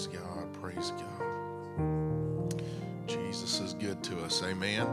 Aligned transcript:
Praise 0.00 0.18
God. 0.22 0.62
Praise 0.62 0.92
God. 0.92 2.62
Jesus 3.06 3.60
is 3.60 3.74
good 3.74 4.02
to 4.04 4.18
us. 4.22 4.42
Amen. 4.42 4.86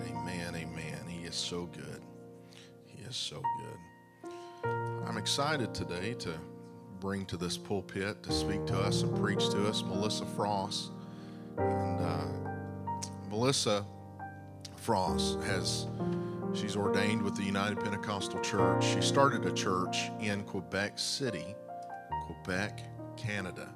Amen. 0.00 0.56
Amen. 0.56 0.98
He 1.06 1.24
is 1.26 1.36
so 1.36 1.66
good. 1.66 2.00
He 2.86 3.04
is 3.04 3.14
so 3.14 3.40
good. 3.60 4.32
I'm 5.06 5.16
excited 5.16 5.72
today 5.72 6.14
to 6.14 6.32
bring 6.98 7.24
to 7.26 7.36
this 7.36 7.56
pulpit 7.56 8.24
to 8.24 8.32
speak 8.32 8.66
to 8.66 8.76
us 8.76 9.02
and 9.02 9.16
preach 9.16 9.48
to 9.50 9.68
us 9.68 9.84
Melissa 9.84 10.26
Frost. 10.26 10.90
And 11.58 12.00
uh, 12.00 12.26
Melissa 13.30 13.86
Frost 14.74 15.38
has 15.42 15.86
she's 16.52 16.74
ordained 16.74 17.22
with 17.22 17.36
the 17.36 17.44
United 17.44 17.78
Pentecostal 17.78 18.40
Church. 18.40 18.84
She 18.84 19.00
started 19.02 19.46
a 19.46 19.52
church 19.52 20.10
in 20.18 20.42
Quebec 20.42 20.98
City, 20.98 21.54
Quebec, 22.26 22.80
Canada, 23.16 23.68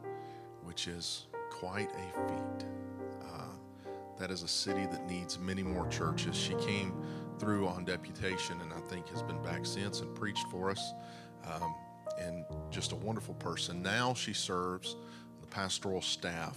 which 0.81 0.95
is 0.97 1.27
quite 1.51 1.91
a 1.91 2.29
feat. 2.29 2.67
Uh, 3.23 3.53
that 4.19 4.31
is 4.31 4.43
a 4.43 4.49
city 4.49 4.87
that 4.87 5.07
needs 5.07 5.39
many 5.39 5.63
more 5.63 5.87
churches. 5.89 6.35
She 6.35 6.55
came 6.55 6.95
through 7.39 7.69
on 7.69 7.85
deputation 7.85 8.59
and 8.63 8.73
I 8.73 8.81
think 8.89 9.07
has 9.11 9.23
been 9.23 9.43
back 9.43 9.67
since 9.67 10.01
and 10.01 10.15
preached 10.15 10.47
for 10.51 10.71
us. 10.71 10.95
Um, 11.45 11.75
and 12.19 12.47
just 12.71 12.93
a 12.93 12.97
wonderful 12.97 13.35
person. 13.35 13.83
Now 13.83 14.15
she 14.15 14.33
serves 14.33 14.97
the 15.43 15.47
pastoral 15.49 16.01
staff 16.01 16.57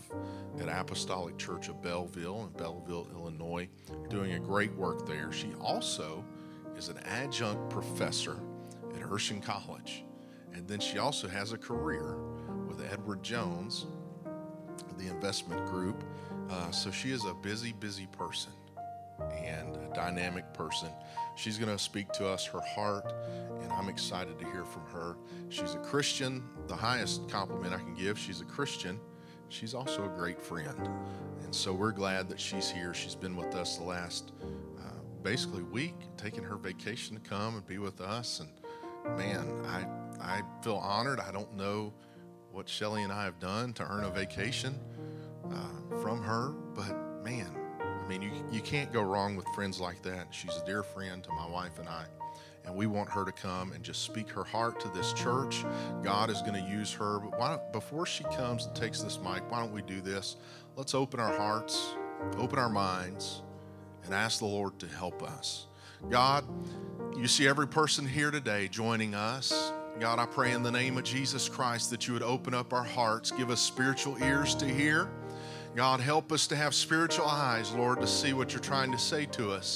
at 0.58 0.70
Apostolic 0.70 1.38
Church 1.38 1.68
of 1.68 1.82
Belleville 1.82 2.44
in 2.44 2.58
Belleville, 2.58 3.10
Illinois, 3.14 3.68
doing 4.10 4.34
a 4.34 4.40
great 4.40 4.74
work 4.76 5.06
there. 5.06 5.34
She 5.34 5.54
also 5.60 6.24
is 6.78 6.88
an 6.88 7.00
adjunct 7.00 7.70
professor 7.70 8.38
at 8.96 9.02
Urshan 9.02 9.44
College. 9.44 10.06
And 10.54 10.66
then 10.66 10.80
she 10.80 10.98
also 10.98 11.28
has 11.28 11.52
a 11.52 11.58
career 11.58 12.16
with 12.68 12.80
Edward 12.90 13.22
Jones, 13.22 13.86
the 14.98 15.08
investment 15.08 15.66
group. 15.68 16.04
Uh, 16.50 16.72
so 16.72 16.92
she 16.92 17.12
is 17.12 17.26
a 17.26 17.34
busy, 17.34 17.74
busy 17.74 18.08
person 18.08 18.52
and 19.32 19.76
a 19.76 19.94
dynamic 19.94 20.54
person. 20.54 20.90
She's 21.36 21.58
going 21.58 21.76
to 21.76 21.82
speak 21.82 22.12
to 22.14 22.28
us 22.28 22.46
her 22.46 22.62
heart, 22.62 23.14
and 23.62 23.72
I'm 23.72 23.90
excited 23.90 24.40
to 24.40 24.46
hear 24.46 24.66
from 24.66 24.86
her. 24.88 25.18
She's 25.50 25.74
a 25.76 25.80
Christian, 25.80 26.44
the 26.68 26.76
highest 26.76 27.30
compliment 27.30 27.74
I 27.74 27.78
can 27.78 27.94
give. 27.94 28.18
She's 28.18 28.42
a 28.42 28.46
Christian. 28.46 29.00
She's 29.50 29.74
also 29.74 30.06
a 30.06 30.10
great 30.10 30.42
friend. 30.42 30.90
And 31.44 31.54
so 31.54 31.74
we're 31.74 31.92
glad 31.92 32.28
that 32.30 32.40
she's 32.40 32.70
here. 32.70 32.94
She's 32.94 33.16
been 33.16 33.36
with 33.36 33.56
us 33.56 33.78
the 33.78 33.84
last 33.84 34.32
uh, 34.80 35.00
basically 35.22 35.64
week, 35.64 35.96
taking 36.18 36.44
her 36.44 36.56
vacation 36.56 37.16
to 37.16 37.30
come 37.30 37.56
and 37.56 37.66
be 37.66 37.78
with 37.78 38.02
us. 38.02 38.40
And 38.42 39.18
man, 39.18 39.48
I, 39.66 39.86
I 40.20 40.42
feel 40.64 40.78
honored. 40.78 41.20
I 41.20 41.32
don't 41.32 41.56
know 41.56 41.94
what 42.54 42.70
Shelly 42.70 43.02
and 43.02 43.12
I 43.12 43.24
have 43.26 43.40
done 43.40 43.74
to 43.74 43.84
earn 43.84 44.04
a 44.04 44.12
vacation 44.12 44.80
uh, 45.52 45.98
from 46.02 46.22
her, 46.22 46.50
but 46.76 46.96
man, 47.24 47.50
I 47.82 48.08
mean, 48.08 48.22
you, 48.22 48.32
you 48.52 48.62
can't 48.62 48.94
go 48.94 49.02
wrong 49.02 49.36
with 49.36 49.48
friends 49.56 49.80
like 49.80 50.04
that. 50.04 50.28
She's 50.30 50.56
a 50.56 50.64
dear 50.64 50.84
friend 50.84 51.24
to 51.24 51.32
my 51.32 51.50
wife 51.50 51.80
and 51.80 51.90
I. 51.90 52.06
And 52.66 52.76
we 52.76 52.86
want 52.86 53.10
her 53.10 53.26
to 53.26 53.32
come 53.32 53.72
and 53.72 53.84
just 53.84 54.04
speak 54.04 54.30
her 54.30 54.44
heart 54.44 54.80
to 54.82 54.90
this 54.90 55.14
church. 55.14 55.66
God 56.04 56.30
is 56.30 56.42
going 56.42 56.54
to 56.54 56.70
use 56.70 56.94
her. 56.94 57.20
But 57.20 57.38
why 57.38 57.50
don't, 57.50 57.74
before 57.74 58.06
she 58.06 58.24
comes 58.26 58.68
and 58.68 58.76
takes 58.76 59.02
this 59.02 59.20
mic, 59.20 59.50
why 59.52 59.60
don't 59.60 59.74
we 59.74 59.82
do 59.82 60.00
this? 60.00 60.38
Let's 60.78 60.94
open 60.94 61.20
our 61.20 61.36
hearts, 61.36 61.96
open 62.38 62.60
our 62.60 62.70
minds, 62.70 63.42
and 64.06 64.14
ask 64.14 64.40
the 64.40 64.46
Lord 64.46 64.78
to 64.80 64.88
help 64.88 65.24
us. 65.24 65.68
God, 66.10 66.46
you 67.18 67.28
see 67.28 67.48
every 67.48 67.68
person 67.68 68.08
here 68.08 68.32
today 68.32 68.68
joining 68.68 69.16
us. 69.16 69.74
God, 70.00 70.20
I 70.20 70.26
pray 70.26 70.52
in 70.52 70.64
the 70.64 70.72
name 70.72 70.98
of 70.98 71.04
Jesus 71.04 71.48
Christ 71.48 71.90
that 71.92 72.08
you 72.08 72.14
would 72.14 72.24
open 72.24 72.54
up 72.54 72.74
our 72.74 72.84
hearts, 72.84 73.32
give 73.32 73.50
us 73.50 73.62
spiritual 73.62 74.18
ears 74.22 74.56
to 74.56 74.66
hear 74.66 75.10
God, 75.76 76.02
help 76.02 76.32
us 76.32 76.46
to 76.48 76.56
have 76.56 76.76
spiritual 76.76 77.26
eyes, 77.26 77.72
Lord, 77.74 78.00
to 78.02 78.08
see 78.08 78.34
what 78.34 78.52
you're 78.54 78.62
trying 78.62 78.92
to 78.92 79.00
say 79.00 79.26
to 79.28 79.52
us. 79.52 79.76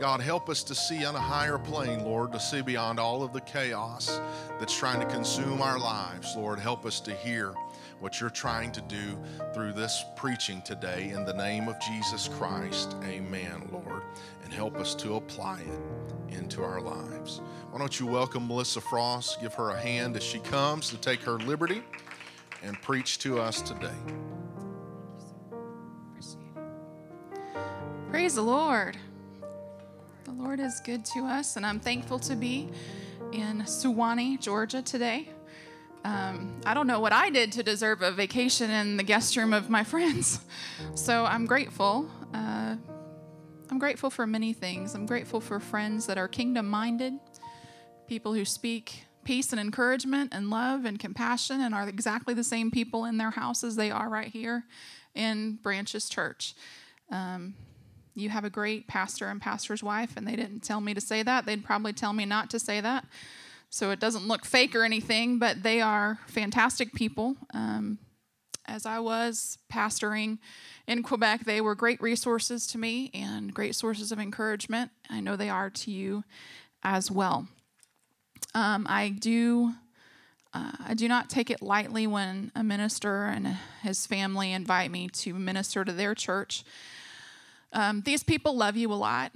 God, 0.00 0.20
help 0.22 0.48
us 0.48 0.62
to 0.64 0.74
see 0.74 1.04
on 1.04 1.14
a 1.14 1.20
higher 1.20 1.58
plane, 1.58 2.02
Lord, 2.02 2.32
to 2.32 2.40
see 2.40 2.62
beyond 2.62 2.98
all 2.98 3.22
of 3.22 3.34
the 3.34 3.42
chaos 3.42 4.20
that's 4.58 4.76
trying 4.76 5.00
to 5.00 5.06
consume 5.06 5.60
our 5.60 5.78
lives. 5.78 6.34
Lord, 6.34 6.58
help 6.58 6.86
us 6.86 6.98
to 7.00 7.14
hear 7.14 7.54
what 8.04 8.20
you're 8.20 8.28
trying 8.28 8.70
to 8.70 8.82
do 8.82 9.18
through 9.54 9.72
this 9.72 10.04
preaching 10.14 10.60
today 10.60 11.08
in 11.14 11.24
the 11.24 11.32
name 11.32 11.68
of 11.68 11.80
Jesus 11.80 12.28
Christ. 12.28 12.94
Amen, 13.02 13.66
Lord. 13.72 14.02
And 14.44 14.52
help 14.52 14.76
us 14.76 14.94
to 14.96 15.16
apply 15.16 15.60
it 15.60 16.34
into 16.36 16.62
our 16.62 16.82
lives. 16.82 17.40
Why 17.70 17.78
don't 17.78 17.98
you 17.98 18.04
welcome 18.04 18.46
Melissa 18.46 18.82
Frost? 18.82 19.40
Give 19.40 19.54
her 19.54 19.70
a 19.70 19.80
hand 19.80 20.18
as 20.18 20.22
she 20.22 20.38
comes 20.40 20.90
to 20.90 20.98
take 20.98 21.22
her 21.22 21.38
liberty 21.38 21.82
and 22.62 22.78
preach 22.82 23.20
to 23.20 23.40
us 23.40 23.62
today. 23.62 23.88
Praise 28.10 28.34
the 28.34 28.42
Lord. 28.42 28.98
The 30.24 30.32
Lord 30.32 30.60
is 30.60 30.78
good 30.84 31.06
to 31.06 31.20
us, 31.20 31.56
and 31.56 31.64
I'm 31.64 31.80
thankful 31.80 32.18
to 32.18 32.36
be 32.36 32.68
in 33.32 33.62
Suwanee, 33.62 34.38
Georgia 34.38 34.82
today. 34.82 35.30
Um, 36.04 36.60
I 36.66 36.74
don't 36.74 36.86
know 36.86 37.00
what 37.00 37.12
I 37.12 37.30
did 37.30 37.52
to 37.52 37.62
deserve 37.62 38.02
a 38.02 38.10
vacation 38.10 38.70
in 38.70 38.98
the 38.98 39.02
guest 39.02 39.36
room 39.36 39.52
of 39.52 39.70
my 39.70 39.84
friends, 39.92 40.40
so 40.94 41.24
I'm 41.24 41.46
grateful. 41.46 42.10
Uh, 42.34 42.76
I'm 43.70 43.78
grateful 43.78 44.10
for 44.10 44.26
many 44.26 44.52
things. 44.52 44.94
I'm 44.94 45.06
grateful 45.06 45.40
for 45.40 45.58
friends 45.58 46.06
that 46.06 46.18
are 46.18 46.28
kingdom 46.28 46.68
minded, 46.68 47.14
people 48.06 48.34
who 48.34 48.44
speak 48.44 49.06
peace 49.24 49.52
and 49.52 49.60
encouragement 49.60 50.34
and 50.34 50.50
love 50.50 50.84
and 50.84 50.98
compassion 50.98 51.62
and 51.62 51.74
are 51.74 51.88
exactly 51.88 52.34
the 52.34 52.44
same 52.44 52.70
people 52.70 53.06
in 53.06 53.16
their 53.16 53.30
house 53.30 53.64
as 53.64 53.74
they 53.76 53.90
are 53.90 54.08
right 54.10 54.28
here 54.28 54.64
in 55.14 55.58
Branches 55.62 56.08
Church. 56.08 56.54
Um, 57.10 57.54
you 58.14 58.28
have 58.28 58.44
a 58.44 58.50
great 58.50 58.86
pastor 58.86 59.28
and 59.28 59.40
pastor's 59.40 59.82
wife, 59.82 60.16
and 60.16 60.26
they 60.26 60.36
didn't 60.36 60.60
tell 60.60 60.80
me 60.80 60.94
to 60.94 61.00
say 61.00 61.22
that. 61.22 61.46
They'd 61.46 61.64
probably 61.64 61.92
tell 61.92 62.12
me 62.12 62.24
not 62.24 62.50
to 62.50 62.58
say 62.58 62.80
that. 62.80 63.04
So 63.74 63.90
it 63.90 63.98
doesn't 63.98 64.28
look 64.28 64.44
fake 64.44 64.76
or 64.76 64.84
anything, 64.84 65.40
but 65.40 65.64
they 65.64 65.80
are 65.80 66.20
fantastic 66.28 66.92
people. 66.92 67.34
Um, 67.52 67.98
as 68.66 68.86
I 68.86 69.00
was 69.00 69.58
pastoring 69.68 70.38
in 70.86 71.02
Quebec, 71.02 71.44
they 71.44 71.60
were 71.60 71.74
great 71.74 72.00
resources 72.00 72.68
to 72.68 72.78
me 72.78 73.10
and 73.12 73.52
great 73.52 73.74
sources 73.74 74.12
of 74.12 74.20
encouragement. 74.20 74.92
I 75.10 75.18
know 75.18 75.34
they 75.34 75.50
are 75.50 75.70
to 75.70 75.90
you 75.90 76.22
as 76.84 77.10
well. 77.10 77.48
Um, 78.54 78.86
I 78.88 79.08
do. 79.08 79.72
Uh, 80.52 80.70
I 80.86 80.94
do 80.94 81.08
not 81.08 81.28
take 81.28 81.50
it 81.50 81.60
lightly 81.60 82.06
when 82.06 82.52
a 82.54 82.62
minister 82.62 83.24
and 83.24 83.58
his 83.82 84.06
family 84.06 84.52
invite 84.52 84.92
me 84.92 85.08
to 85.08 85.34
minister 85.34 85.84
to 85.84 85.92
their 85.92 86.14
church. 86.14 86.62
Um, 87.72 88.02
these 88.02 88.22
people 88.22 88.56
love 88.56 88.76
you 88.76 88.92
a 88.92 88.94
lot. 88.94 89.32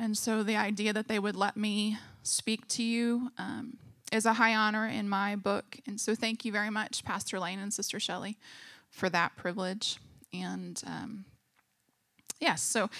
And 0.00 0.18
so 0.18 0.42
the 0.42 0.56
idea 0.56 0.92
that 0.92 1.06
they 1.06 1.20
would 1.20 1.36
let 1.36 1.56
me 1.56 1.98
speak 2.22 2.66
to 2.68 2.82
you 2.82 3.30
um, 3.38 3.78
is 4.12 4.26
a 4.26 4.34
high 4.34 4.54
honor 4.54 4.86
in 4.86 5.08
my 5.08 5.36
book. 5.36 5.78
And 5.86 6.00
so 6.00 6.14
thank 6.14 6.44
you 6.44 6.52
very 6.52 6.70
much, 6.70 7.04
Pastor 7.04 7.38
Lane 7.38 7.58
and 7.58 7.72
Sister 7.72 8.00
Shelley, 8.00 8.38
for 8.90 9.08
that 9.10 9.36
privilege. 9.36 9.98
And 10.32 10.82
um, 10.86 11.24
yes, 12.40 12.62
so 12.62 12.90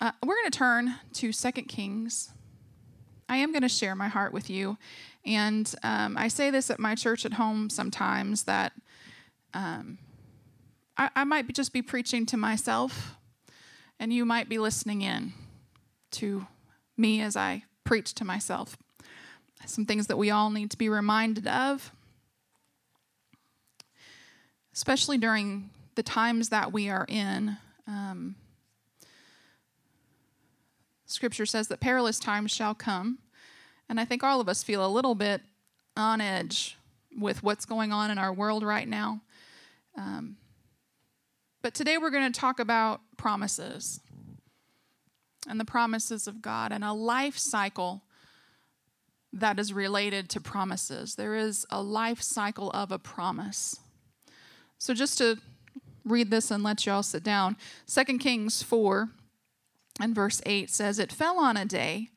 uh, 0.00 0.12
we're 0.24 0.36
going 0.36 0.50
to 0.50 0.58
turn 0.58 0.94
to 1.14 1.32
Second 1.32 1.64
Kings. 1.64 2.30
I 3.28 3.36
am 3.36 3.52
going 3.52 3.62
to 3.62 3.68
share 3.68 3.94
my 3.94 4.08
heart 4.08 4.32
with 4.32 4.48
you. 4.48 4.78
And 5.24 5.72
um, 5.82 6.16
I 6.16 6.28
say 6.28 6.50
this 6.50 6.70
at 6.70 6.78
my 6.78 6.94
church 6.94 7.26
at 7.26 7.34
home 7.34 7.68
sometimes 7.68 8.44
that 8.44 8.72
um, 9.52 9.98
I, 10.96 11.10
I 11.14 11.24
might 11.24 11.46
be 11.46 11.52
just 11.52 11.72
be 11.72 11.82
preaching 11.82 12.26
to 12.26 12.36
myself 12.36 13.16
and 14.00 14.12
you 14.12 14.24
might 14.24 14.48
be 14.48 14.58
listening 14.58 15.02
in 15.02 15.32
to 16.12 16.46
me 16.96 17.20
as 17.20 17.36
I 17.36 17.64
preach 17.88 18.12
to 18.12 18.22
myself. 18.22 18.76
Some 19.64 19.86
things 19.86 20.08
that 20.08 20.18
we 20.18 20.30
all 20.30 20.50
need 20.50 20.70
to 20.72 20.76
be 20.76 20.90
reminded 20.90 21.46
of, 21.46 21.90
especially 24.74 25.16
during 25.16 25.70
the 25.94 26.02
times 26.02 26.50
that 26.50 26.70
we 26.70 26.90
are 26.90 27.06
in. 27.08 27.56
Um, 27.86 28.34
scripture 31.06 31.46
says 31.46 31.68
that 31.68 31.80
perilous 31.80 32.18
times 32.18 32.50
shall 32.50 32.74
come. 32.74 33.20
And 33.88 33.98
I 33.98 34.04
think 34.04 34.22
all 34.22 34.42
of 34.42 34.50
us 34.50 34.62
feel 34.62 34.84
a 34.84 34.92
little 34.92 35.14
bit 35.14 35.40
on 35.96 36.20
edge 36.20 36.76
with 37.18 37.42
what's 37.42 37.64
going 37.64 37.90
on 37.90 38.10
in 38.10 38.18
our 38.18 38.34
world 38.34 38.62
right 38.62 38.86
now. 38.86 39.22
Um, 39.96 40.36
but 41.62 41.72
today 41.72 41.96
we're 41.96 42.10
going 42.10 42.30
to 42.30 42.38
talk 42.38 42.60
about 42.60 43.00
promises 43.16 44.00
and 45.48 45.58
the 45.58 45.64
promises 45.64 46.26
of 46.26 46.42
God 46.42 46.72
and 46.72 46.84
a 46.84 46.92
life 46.92 47.38
cycle 47.38 48.02
that 49.32 49.58
is 49.58 49.72
related 49.72 50.28
to 50.30 50.40
promises. 50.40 51.14
There 51.14 51.34
is 51.34 51.66
a 51.70 51.82
life 51.82 52.22
cycle 52.22 52.70
of 52.70 52.92
a 52.92 52.98
promise. 52.98 53.80
So 54.78 54.94
just 54.94 55.18
to 55.18 55.38
read 56.04 56.30
this 56.30 56.50
and 56.50 56.62
let 56.62 56.86
you 56.86 56.92
all 56.92 57.02
sit 57.02 57.22
down, 57.22 57.56
2 57.86 58.18
Kings 58.18 58.62
4 58.62 59.10
and 60.00 60.14
verse 60.14 60.40
8 60.46 60.70
says, 60.70 60.98
It 60.98 61.12
fell 61.12 61.38
on 61.38 61.56
a 61.56 61.64
day 61.64 62.10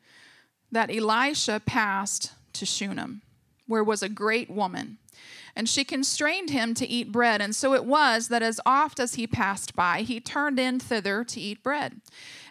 that 0.72 0.94
Elisha 0.94 1.62
passed 1.66 2.32
to 2.54 2.66
Shunem, 2.66 3.22
where 3.68 3.84
was 3.84 4.04
a 4.04 4.10
great 4.10 4.50
woman 4.50 4.98
And 5.56 5.68
she 5.68 5.84
constrained 5.84 6.50
him 6.50 6.74
to 6.76 6.88
eat 6.88 7.12
bread. 7.12 7.42
And 7.42 7.56
so 7.56 7.74
it 7.74 7.86
was 7.86 8.30
that 8.30 8.42
as 8.42 8.60
oft 8.66 9.00
as 9.00 9.16
he 9.16 9.28
passed 9.28 9.76
by, 9.76 10.02
he 10.02 10.20
turned 10.20 10.60
in 10.60 10.80
thither 10.80 11.24
to 11.24 11.40
eat 11.40 11.64
bread. 11.64 12.02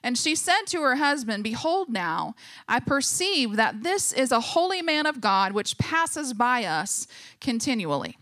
And 0.03 0.17
she 0.17 0.35
said 0.35 0.63
to 0.67 0.83
her 0.83 0.97
husband, 0.97 1.45
Behold, 1.45 1.89
now 1.89 2.35
I 2.69 2.81
perceive 2.81 3.57
that 3.57 3.83
this 3.83 4.13
is 4.13 4.33
a 4.33 4.41
holy 4.41 4.83
man 4.83 5.07
of 5.07 5.21
God 5.21 5.53
which 5.53 5.79
passes 5.79 6.33
by 6.33 6.65
us 6.65 7.07
continually. 7.41 8.17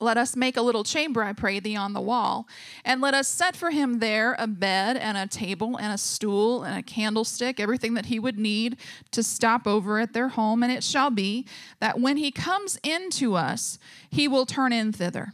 Let 0.00 0.16
us 0.18 0.34
make 0.34 0.56
a 0.56 0.62
little 0.62 0.84
chamber, 0.84 1.22
I 1.22 1.32
pray 1.32 1.60
thee, 1.60 1.76
on 1.76 1.92
the 1.92 2.00
wall, 2.00 2.48
and 2.84 3.00
let 3.00 3.14
us 3.14 3.28
set 3.28 3.54
for 3.56 3.70
him 3.70 4.00
there 4.00 4.34
a 4.38 4.46
bed 4.46 4.96
and 4.96 5.16
a 5.16 5.26
table 5.26 5.76
and 5.76 5.92
a 5.92 5.98
stool 5.98 6.64
and 6.64 6.76
a 6.76 6.82
candlestick, 6.82 7.60
everything 7.60 7.94
that 7.94 8.06
he 8.06 8.18
would 8.18 8.38
need 8.38 8.76
to 9.12 9.22
stop 9.22 9.66
over 9.66 10.00
at 10.00 10.12
their 10.12 10.28
home. 10.28 10.62
And 10.62 10.72
it 10.72 10.82
shall 10.82 11.10
be 11.10 11.46
that 11.80 12.00
when 12.00 12.16
he 12.16 12.30
comes 12.30 12.78
into 12.82 13.34
us, 13.36 13.78
he 14.10 14.26
will 14.26 14.46
turn 14.46 14.72
in 14.72 14.92
thither. 14.92 15.32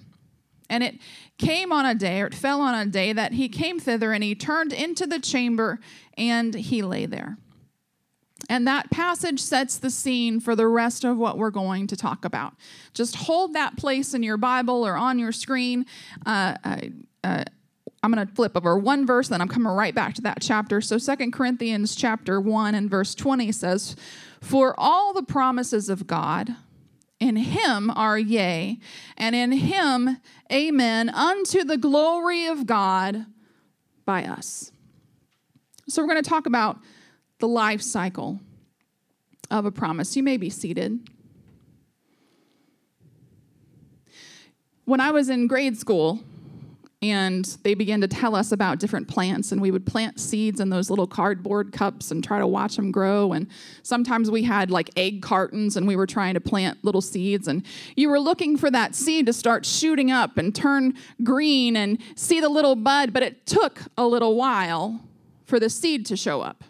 And 0.68 0.84
it 0.84 0.98
came 1.38 1.72
on 1.72 1.86
a 1.86 1.94
day, 1.94 2.20
or 2.20 2.26
it 2.26 2.34
fell 2.34 2.60
on 2.60 2.74
a 2.74 2.86
day, 2.86 3.12
that 3.12 3.32
he 3.32 3.48
came 3.48 3.80
thither 3.80 4.12
and 4.12 4.22
he 4.22 4.34
turned 4.34 4.72
into 4.72 5.06
the 5.06 5.18
chamber 5.18 5.80
and 6.16 6.54
he 6.54 6.82
lay 6.82 7.06
there. 7.06 7.38
And 8.50 8.66
that 8.66 8.90
passage 8.90 9.40
sets 9.40 9.78
the 9.78 9.90
scene 9.90 10.40
for 10.40 10.56
the 10.56 10.66
rest 10.66 11.04
of 11.04 11.16
what 11.16 11.38
we're 11.38 11.50
going 11.50 11.86
to 11.86 11.96
talk 11.96 12.24
about. 12.24 12.52
Just 12.94 13.14
hold 13.14 13.54
that 13.54 13.76
place 13.76 14.12
in 14.12 14.24
your 14.24 14.36
Bible 14.36 14.84
or 14.84 14.96
on 14.96 15.20
your 15.20 15.30
screen. 15.30 15.86
Uh, 16.26 16.56
uh, 17.22 17.44
I'm 18.02 18.12
going 18.12 18.26
to 18.26 18.34
flip 18.34 18.56
over 18.56 18.76
one 18.76 19.06
verse, 19.06 19.28
then 19.28 19.40
I'm 19.40 19.46
coming 19.46 19.72
right 19.72 19.94
back 19.94 20.14
to 20.14 20.22
that 20.22 20.38
chapter. 20.40 20.80
So 20.80 20.98
Second 20.98 21.32
Corinthians 21.32 21.94
chapter 21.94 22.40
1 22.40 22.74
and 22.74 22.90
verse 22.90 23.14
20 23.14 23.52
says, 23.52 23.94
For 24.40 24.74
all 24.76 25.12
the 25.12 25.22
promises 25.22 25.88
of 25.88 26.08
God 26.08 26.56
in 27.20 27.36
him 27.36 27.88
are 27.94 28.18
yea, 28.18 28.80
and 29.16 29.36
in 29.36 29.52
him 29.52 30.16
amen, 30.50 31.08
unto 31.10 31.62
the 31.62 31.76
glory 31.76 32.46
of 32.46 32.66
God 32.66 33.26
by 34.04 34.24
us. 34.24 34.72
So 35.86 36.02
we're 36.02 36.08
going 36.08 36.22
to 36.22 36.28
talk 36.28 36.46
about 36.46 36.80
the 37.40 37.48
life 37.48 37.82
cycle 37.82 38.40
of 39.50 39.64
a 39.64 39.72
promise. 39.72 40.16
You 40.16 40.22
may 40.22 40.36
be 40.36 40.50
seated. 40.50 41.08
When 44.84 45.00
I 45.00 45.10
was 45.10 45.28
in 45.28 45.46
grade 45.46 45.76
school, 45.76 46.20
and 47.02 47.56
they 47.62 47.72
began 47.72 48.02
to 48.02 48.08
tell 48.08 48.34
us 48.34 48.52
about 48.52 48.78
different 48.78 49.08
plants 49.08 49.52
and 49.52 49.60
we 49.60 49.70
would 49.70 49.86
plant 49.86 50.20
seeds 50.20 50.60
in 50.60 50.68
those 50.68 50.90
little 50.90 51.06
cardboard 51.06 51.72
cups 51.72 52.10
and 52.10 52.22
try 52.22 52.38
to 52.38 52.46
watch 52.46 52.76
them 52.76 52.92
grow 52.92 53.32
and 53.32 53.46
sometimes 53.82 54.30
we 54.30 54.42
had 54.42 54.70
like 54.70 54.90
egg 54.96 55.22
cartons 55.22 55.76
and 55.76 55.86
we 55.86 55.96
were 55.96 56.06
trying 56.06 56.34
to 56.34 56.40
plant 56.40 56.78
little 56.84 57.00
seeds 57.00 57.48
and 57.48 57.64
you 57.96 58.10
were 58.10 58.20
looking 58.20 58.56
for 58.56 58.70
that 58.70 58.94
seed 58.94 59.24
to 59.24 59.32
start 59.32 59.64
shooting 59.64 60.10
up 60.10 60.36
and 60.36 60.54
turn 60.54 60.94
green 61.24 61.74
and 61.74 61.98
see 62.16 62.38
the 62.38 62.50
little 62.50 62.76
bud 62.76 63.14
but 63.14 63.22
it 63.22 63.46
took 63.46 63.80
a 63.96 64.06
little 64.06 64.36
while 64.36 65.00
for 65.46 65.58
the 65.58 65.70
seed 65.70 66.04
to 66.04 66.16
show 66.16 66.42
up 66.42 66.64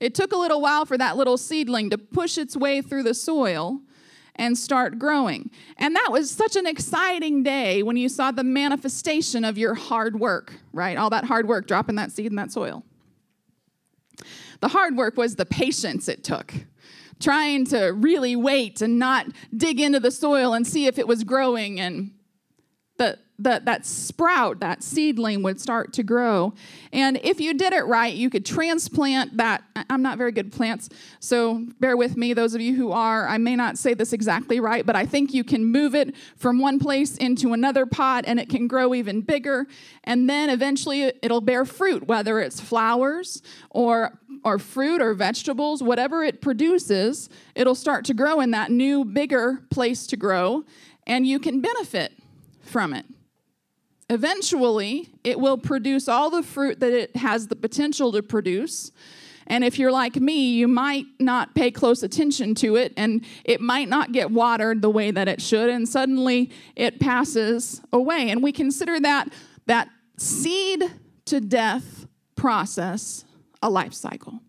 it 0.00 0.14
took 0.14 0.32
a 0.32 0.36
little 0.36 0.60
while 0.60 0.84
for 0.84 0.98
that 0.98 1.16
little 1.16 1.38
seedling 1.38 1.90
to 1.90 1.98
push 1.98 2.36
its 2.38 2.56
way 2.56 2.82
through 2.82 3.02
the 3.02 3.14
soil 3.14 3.80
and 4.36 4.56
start 4.56 4.98
growing. 4.98 5.50
And 5.78 5.96
that 5.96 6.08
was 6.10 6.30
such 6.30 6.56
an 6.56 6.66
exciting 6.66 7.42
day 7.42 7.82
when 7.82 7.96
you 7.96 8.08
saw 8.08 8.30
the 8.30 8.44
manifestation 8.44 9.44
of 9.44 9.56
your 9.56 9.74
hard 9.74 10.20
work, 10.20 10.54
right? 10.72 10.98
All 10.98 11.10
that 11.10 11.24
hard 11.24 11.48
work 11.48 11.66
dropping 11.66 11.96
that 11.96 12.12
seed 12.12 12.26
in 12.26 12.36
that 12.36 12.52
soil. 12.52 12.84
The 14.60 14.68
hard 14.68 14.96
work 14.96 15.16
was 15.16 15.36
the 15.36 15.46
patience 15.46 16.08
it 16.08 16.24
took, 16.24 16.52
trying 17.20 17.64
to 17.66 17.88
really 17.88 18.36
wait 18.36 18.82
and 18.82 18.98
not 18.98 19.26
dig 19.56 19.80
into 19.80 20.00
the 20.00 20.10
soil 20.10 20.52
and 20.52 20.66
see 20.66 20.86
if 20.86 20.98
it 20.98 21.06
was 21.06 21.24
growing 21.24 21.80
and 21.80 22.12
that, 23.38 23.64
that 23.66 23.84
sprout, 23.84 24.60
that 24.60 24.82
seedling 24.82 25.42
would 25.42 25.60
start 25.60 25.92
to 25.94 26.02
grow. 26.02 26.54
And 26.92 27.18
if 27.22 27.40
you 27.40 27.54
did 27.54 27.72
it 27.72 27.84
right, 27.86 28.14
you 28.14 28.30
could 28.30 28.46
transplant 28.46 29.36
that. 29.36 29.62
I'm 29.90 30.02
not 30.02 30.18
very 30.18 30.32
good 30.32 30.52
plants, 30.52 30.88
so 31.20 31.66
bear 31.80 31.96
with 31.96 32.16
me, 32.16 32.32
those 32.32 32.54
of 32.54 32.60
you 32.60 32.74
who 32.74 32.92
are. 32.92 33.28
I 33.28 33.38
may 33.38 33.56
not 33.56 33.78
say 33.78 33.94
this 33.94 34.12
exactly 34.12 34.60
right, 34.60 34.86
but 34.86 34.96
I 34.96 35.04
think 35.04 35.34
you 35.34 35.44
can 35.44 35.64
move 35.64 35.94
it 35.94 36.14
from 36.36 36.58
one 36.58 36.78
place 36.78 37.16
into 37.16 37.52
another 37.52 37.86
pot 37.86 38.24
and 38.26 38.40
it 38.40 38.48
can 38.48 38.66
grow 38.66 38.94
even 38.94 39.20
bigger. 39.20 39.66
And 40.04 40.28
then 40.28 40.48
eventually 40.48 41.12
it'll 41.22 41.40
bear 41.40 41.64
fruit, 41.64 42.06
whether 42.06 42.40
it's 42.40 42.60
flowers 42.60 43.42
or 43.70 44.18
or 44.44 44.60
fruit 44.60 45.02
or 45.02 45.12
vegetables, 45.12 45.82
whatever 45.82 46.22
it 46.22 46.40
produces, 46.40 47.28
it'll 47.56 47.74
start 47.74 48.04
to 48.04 48.14
grow 48.14 48.40
in 48.40 48.52
that 48.52 48.70
new, 48.70 49.04
bigger 49.04 49.60
place 49.70 50.06
to 50.06 50.16
grow, 50.16 50.62
and 51.04 51.26
you 51.26 51.40
can 51.40 51.60
benefit 51.60 52.12
from 52.62 52.94
it. 52.94 53.04
Eventually, 54.08 55.08
it 55.24 55.40
will 55.40 55.58
produce 55.58 56.08
all 56.08 56.30
the 56.30 56.42
fruit 56.42 56.80
that 56.80 56.92
it 56.92 57.16
has 57.16 57.48
the 57.48 57.56
potential 57.56 58.12
to 58.12 58.22
produce. 58.22 58.92
And 59.48 59.64
if 59.64 59.78
you're 59.78 59.92
like 59.92 60.16
me, 60.16 60.50
you 60.50 60.68
might 60.68 61.06
not 61.18 61.54
pay 61.54 61.70
close 61.70 62.02
attention 62.02 62.54
to 62.56 62.76
it 62.76 62.92
and 62.96 63.24
it 63.44 63.60
might 63.60 63.88
not 63.88 64.12
get 64.12 64.30
watered 64.30 64.82
the 64.82 64.90
way 64.90 65.10
that 65.10 65.28
it 65.28 65.40
should 65.40 65.70
and 65.70 65.88
suddenly 65.88 66.50
it 66.74 67.00
passes 67.00 67.80
away. 67.92 68.30
And 68.30 68.42
we 68.42 68.52
consider 68.52 68.98
that 69.00 69.28
that 69.66 69.88
seed 70.16 70.84
to 71.26 71.40
death 71.40 72.06
process 72.34 73.24
a 73.62 73.70
life 73.70 73.92
cycle. 73.92 74.40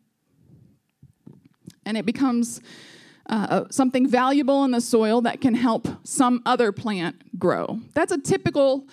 And 1.86 1.98
it 1.98 2.06
becomes 2.06 2.62
uh, 3.30 3.66
something 3.70 4.08
valuable 4.08 4.64
in 4.64 4.72
the 4.72 4.82
soil 4.82 5.22
that 5.22 5.42
can 5.42 5.54
help 5.54 5.88
some 6.04 6.42
other 6.46 6.72
plant 6.72 7.40
grow. 7.40 7.80
That's 7.94 8.12
a 8.12 8.20
typical 8.20 8.88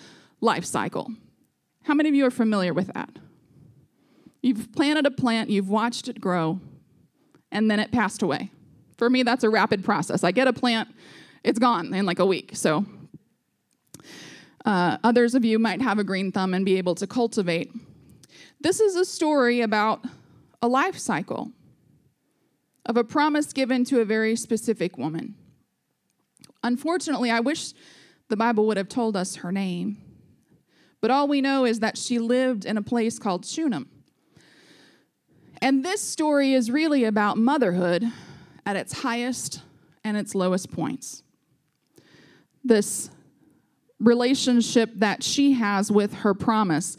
life 0.45 0.63
cycle. 0.63 1.11
How 1.83 1.93
many 1.93 2.07
of 2.07 2.15
you 2.15 2.25
are 2.25 2.31
familiar 2.31 2.73
with 2.73 2.93
that? 2.93 3.09
You've 4.41 4.71
planted 4.71 5.05
a 5.05 5.11
plant, 5.11 5.49
you've 5.49 5.69
watched 5.69 6.07
it 6.07 6.21
grow, 6.21 6.59
and 7.51 7.69
then 7.69 7.79
it 7.79 7.91
passed 7.91 8.21
away. 8.21 8.51
For 8.97 9.09
me, 9.09 9.23
that's 9.23 9.43
a 9.43 9.49
rapid 9.49 9.83
process. 9.83 10.23
I 10.23 10.31
get 10.31 10.47
a 10.47 10.53
plant, 10.53 10.89
it's 11.43 11.59
gone 11.59 11.93
in 11.93 12.05
like 12.05 12.19
a 12.19 12.25
week. 12.25 12.51
So, 12.53 12.85
uh, 14.65 14.97
others 15.03 15.35
of 15.35 15.43
you 15.43 15.59
might 15.59 15.81
have 15.81 15.99
a 15.99 16.03
green 16.03 16.31
thumb 16.31 16.53
and 16.53 16.63
be 16.63 16.77
able 16.77 16.95
to 16.95 17.07
cultivate. 17.07 17.71
This 18.61 18.79
is 18.79 18.95
a 18.95 19.05
story 19.05 19.61
about 19.61 20.05
a 20.61 20.67
life 20.67 20.97
cycle 20.97 21.51
of 22.85 22.97
a 22.97 23.03
promise 23.03 23.51
given 23.51 23.83
to 23.85 23.99
a 23.99 24.05
very 24.05 24.35
specific 24.35 24.97
woman. 24.97 25.35
Unfortunately, 26.63 27.29
I 27.29 27.39
wish 27.39 27.73
the 28.29 28.37
Bible 28.37 28.65
would 28.67 28.77
have 28.77 28.89
told 28.89 29.15
us 29.15 29.37
her 29.37 29.51
name. 29.51 29.97
But 31.01 31.11
all 31.11 31.27
we 31.27 31.41
know 31.41 31.65
is 31.65 31.79
that 31.81 31.97
she 31.97 32.19
lived 32.19 32.65
in 32.65 32.77
a 32.77 32.81
place 32.81 33.19
called 33.19 33.45
Shunem. 33.45 33.89
And 35.61 35.83
this 35.83 36.01
story 36.01 36.53
is 36.53 36.69
really 36.69 37.03
about 37.05 37.37
motherhood 37.37 38.03
at 38.65 38.75
its 38.75 39.01
highest 39.01 39.61
and 40.03 40.17
its 40.17 40.35
lowest 40.35 40.71
points. 40.71 41.23
This 42.63 43.09
relationship 43.99 44.91
that 44.95 45.23
she 45.23 45.53
has 45.53 45.91
with 45.91 46.13
her 46.13 46.33
promise 46.33 46.97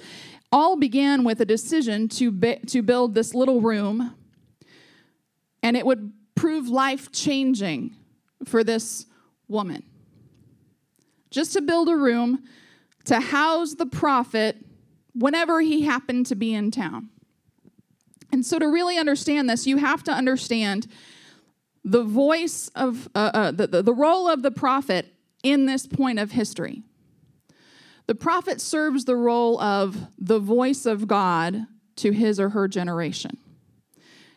all 0.50 0.76
began 0.76 1.24
with 1.24 1.40
a 1.40 1.44
decision 1.44 2.08
to, 2.08 2.30
be, 2.30 2.56
to 2.66 2.82
build 2.82 3.14
this 3.14 3.34
little 3.34 3.60
room, 3.60 4.14
and 5.62 5.76
it 5.76 5.84
would 5.84 6.12
prove 6.34 6.68
life 6.68 7.10
changing 7.12 7.94
for 8.44 8.62
this 8.62 9.06
woman. 9.48 9.82
Just 11.30 11.52
to 11.54 11.60
build 11.60 11.88
a 11.88 11.96
room 11.96 12.44
to 13.06 13.20
house 13.20 13.74
the 13.74 13.86
prophet 13.86 14.56
whenever 15.14 15.60
he 15.60 15.82
happened 15.82 16.26
to 16.26 16.34
be 16.34 16.54
in 16.54 16.70
town. 16.70 17.08
And 18.32 18.44
so, 18.44 18.58
to 18.58 18.66
really 18.68 18.98
understand 18.98 19.48
this, 19.48 19.66
you 19.66 19.78
have 19.78 20.02
to 20.04 20.12
understand 20.12 20.86
the 21.84 22.02
voice 22.02 22.68
of 22.74 23.08
uh, 23.14 23.30
uh, 23.32 23.50
the, 23.52 23.68
the, 23.68 23.82
the 23.82 23.94
role 23.94 24.28
of 24.28 24.42
the 24.42 24.50
prophet 24.50 25.14
in 25.42 25.66
this 25.66 25.86
point 25.86 26.18
of 26.18 26.32
history. 26.32 26.82
The 28.06 28.14
prophet 28.14 28.60
serves 28.60 29.04
the 29.04 29.16
role 29.16 29.60
of 29.60 29.96
the 30.18 30.40
voice 30.40 30.86
of 30.86 31.06
God 31.06 31.66
to 31.96 32.12
his 32.12 32.38
or 32.38 32.50
her 32.50 32.68
generation. 32.68 33.38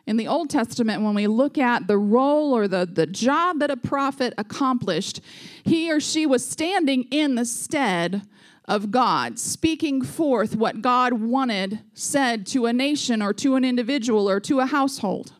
In 0.06 0.18
the 0.18 0.28
Old 0.28 0.50
Testament, 0.50 1.04
when 1.04 1.14
we 1.14 1.28
look 1.28 1.58
at 1.58 1.88
the 1.88 1.98
role 1.98 2.56
or 2.56 2.68
the, 2.68 2.88
the 2.92 3.06
job 3.06 3.60
that 3.60 3.70
a 3.70 3.78
prophet 3.78 4.34
accomplished, 4.38 5.22
he 5.64 5.92
or 5.92 6.00
she 6.00 6.26
was 6.26 6.48
standing 6.48 7.04
in 7.12 7.36
the 7.36 7.46
stead 7.46 8.24
of 8.70 8.92
God, 8.92 9.40
speaking 9.40 10.02
forth 10.04 10.56
what 10.56 10.82
God 10.82 11.14
wanted 11.14 11.80
said 11.94 12.46
to 12.48 12.68
a 12.68 12.72
nation 12.72 13.22
or 13.22 13.34
to 13.34 13.56
an 13.56 13.66
individual 13.66 14.30
or 14.30 14.40
to 14.42 14.60
a 14.60 14.68
household. 14.68 15.34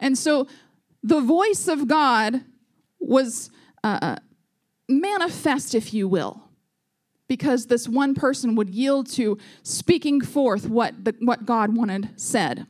And 0.00 0.18
so 0.18 0.48
the 1.02 1.20
voice 1.20 1.68
of 1.68 1.86
God 1.86 2.42
was 2.98 3.50
uh, 3.84 3.98
uh, 4.00 4.16
manifest, 4.88 5.74
if 5.74 5.92
you 5.92 6.08
will, 6.08 6.42
because 7.28 7.66
this 7.66 7.86
one 7.86 8.14
person 8.14 8.54
would 8.54 8.70
yield 8.70 9.08
to 9.12 9.38
speaking 9.62 10.22
forth 10.22 10.68
what, 10.68 11.04
the, 11.04 11.14
what 11.20 11.44
God 11.44 11.76
wanted 11.76 12.08
said. 12.18 12.66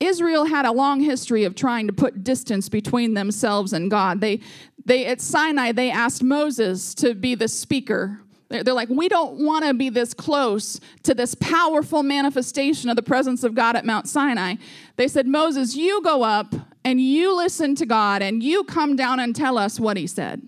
Israel 0.00 0.44
had 0.46 0.66
a 0.66 0.72
long 0.72 1.00
history 1.00 1.44
of 1.44 1.54
trying 1.54 1.86
to 1.86 1.92
put 1.92 2.22
distance 2.24 2.68
between 2.68 3.14
themselves 3.14 3.72
and 3.72 3.90
God. 3.90 4.20
They, 4.20 4.40
they 4.84 5.06
at 5.06 5.20
Sinai, 5.20 5.72
they 5.72 5.90
asked 5.90 6.22
Moses 6.22 6.94
to 6.96 7.14
be 7.14 7.34
the 7.34 7.48
speaker. 7.48 8.20
They're, 8.48 8.62
like, 8.62 8.88
we 8.88 9.08
don't 9.08 9.44
want 9.44 9.64
to 9.64 9.74
be 9.74 9.88
this 9.88 10.14
close 10.14 10.78
to 11.02 11.14
this 11.14 11.34
powerful 11.34 12.04
manifestation 12.04 12.88
of 12.88 12.94
the 12.94 13.02
presence 13.02 13.42
of 13.42 13.56
God 13.56 13.74
at 13.74 13.84
Mount 13.84 14.08
Sinai. 14.08 14.54
They 14.94 15.08
said, 15.08 15.26
Moses, 15.26 15.74
you 15.74 16.00
go 16.02 16.22
up 16.22 16.54
and 16.84 17.00
you 17.00 17.36
listen 17.36 17.74
to 17.74 17.86
God 17.86 18.22
and 18.22 18.44
you 18.44 18.62
come 18.62 18.94
down 18.94 19.18
and 19.18 19.34
tell 19.34 19.58
us 19.58 19.80
what 19.80 19.96
he 19.96 20.06
said. 20.06 20.42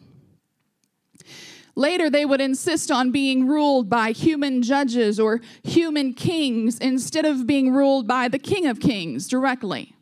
Later, 1.74 2.08
they 2.08 2.24
would 2.24 2.40
insist 2.40 2.90
on 2.90 3.10
being 3.10 3.46
ruled 3.46 3.88
by 3.88 4.12
human 4.12 4.62
judges 4.62 5.18
or 5.18 5.40
human 5.62 6.12
kings 6.14 6.78
instead 6.78 7.24
of 7.24 7.46
being 7.46 7.72
ruled 7.72 8.06
by 8.06 8.28
the 8.28 8.38
King 8.38 8.66
of 8.66 8.80
Kings 8.80 9.28
directly. 9.28 9.94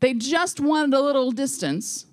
They 0.00 0.14
just 0.14 0.60
wanted 0.60 0.94
a 0.94 1.00
little 1.00 1.30
distance 1.30 2.06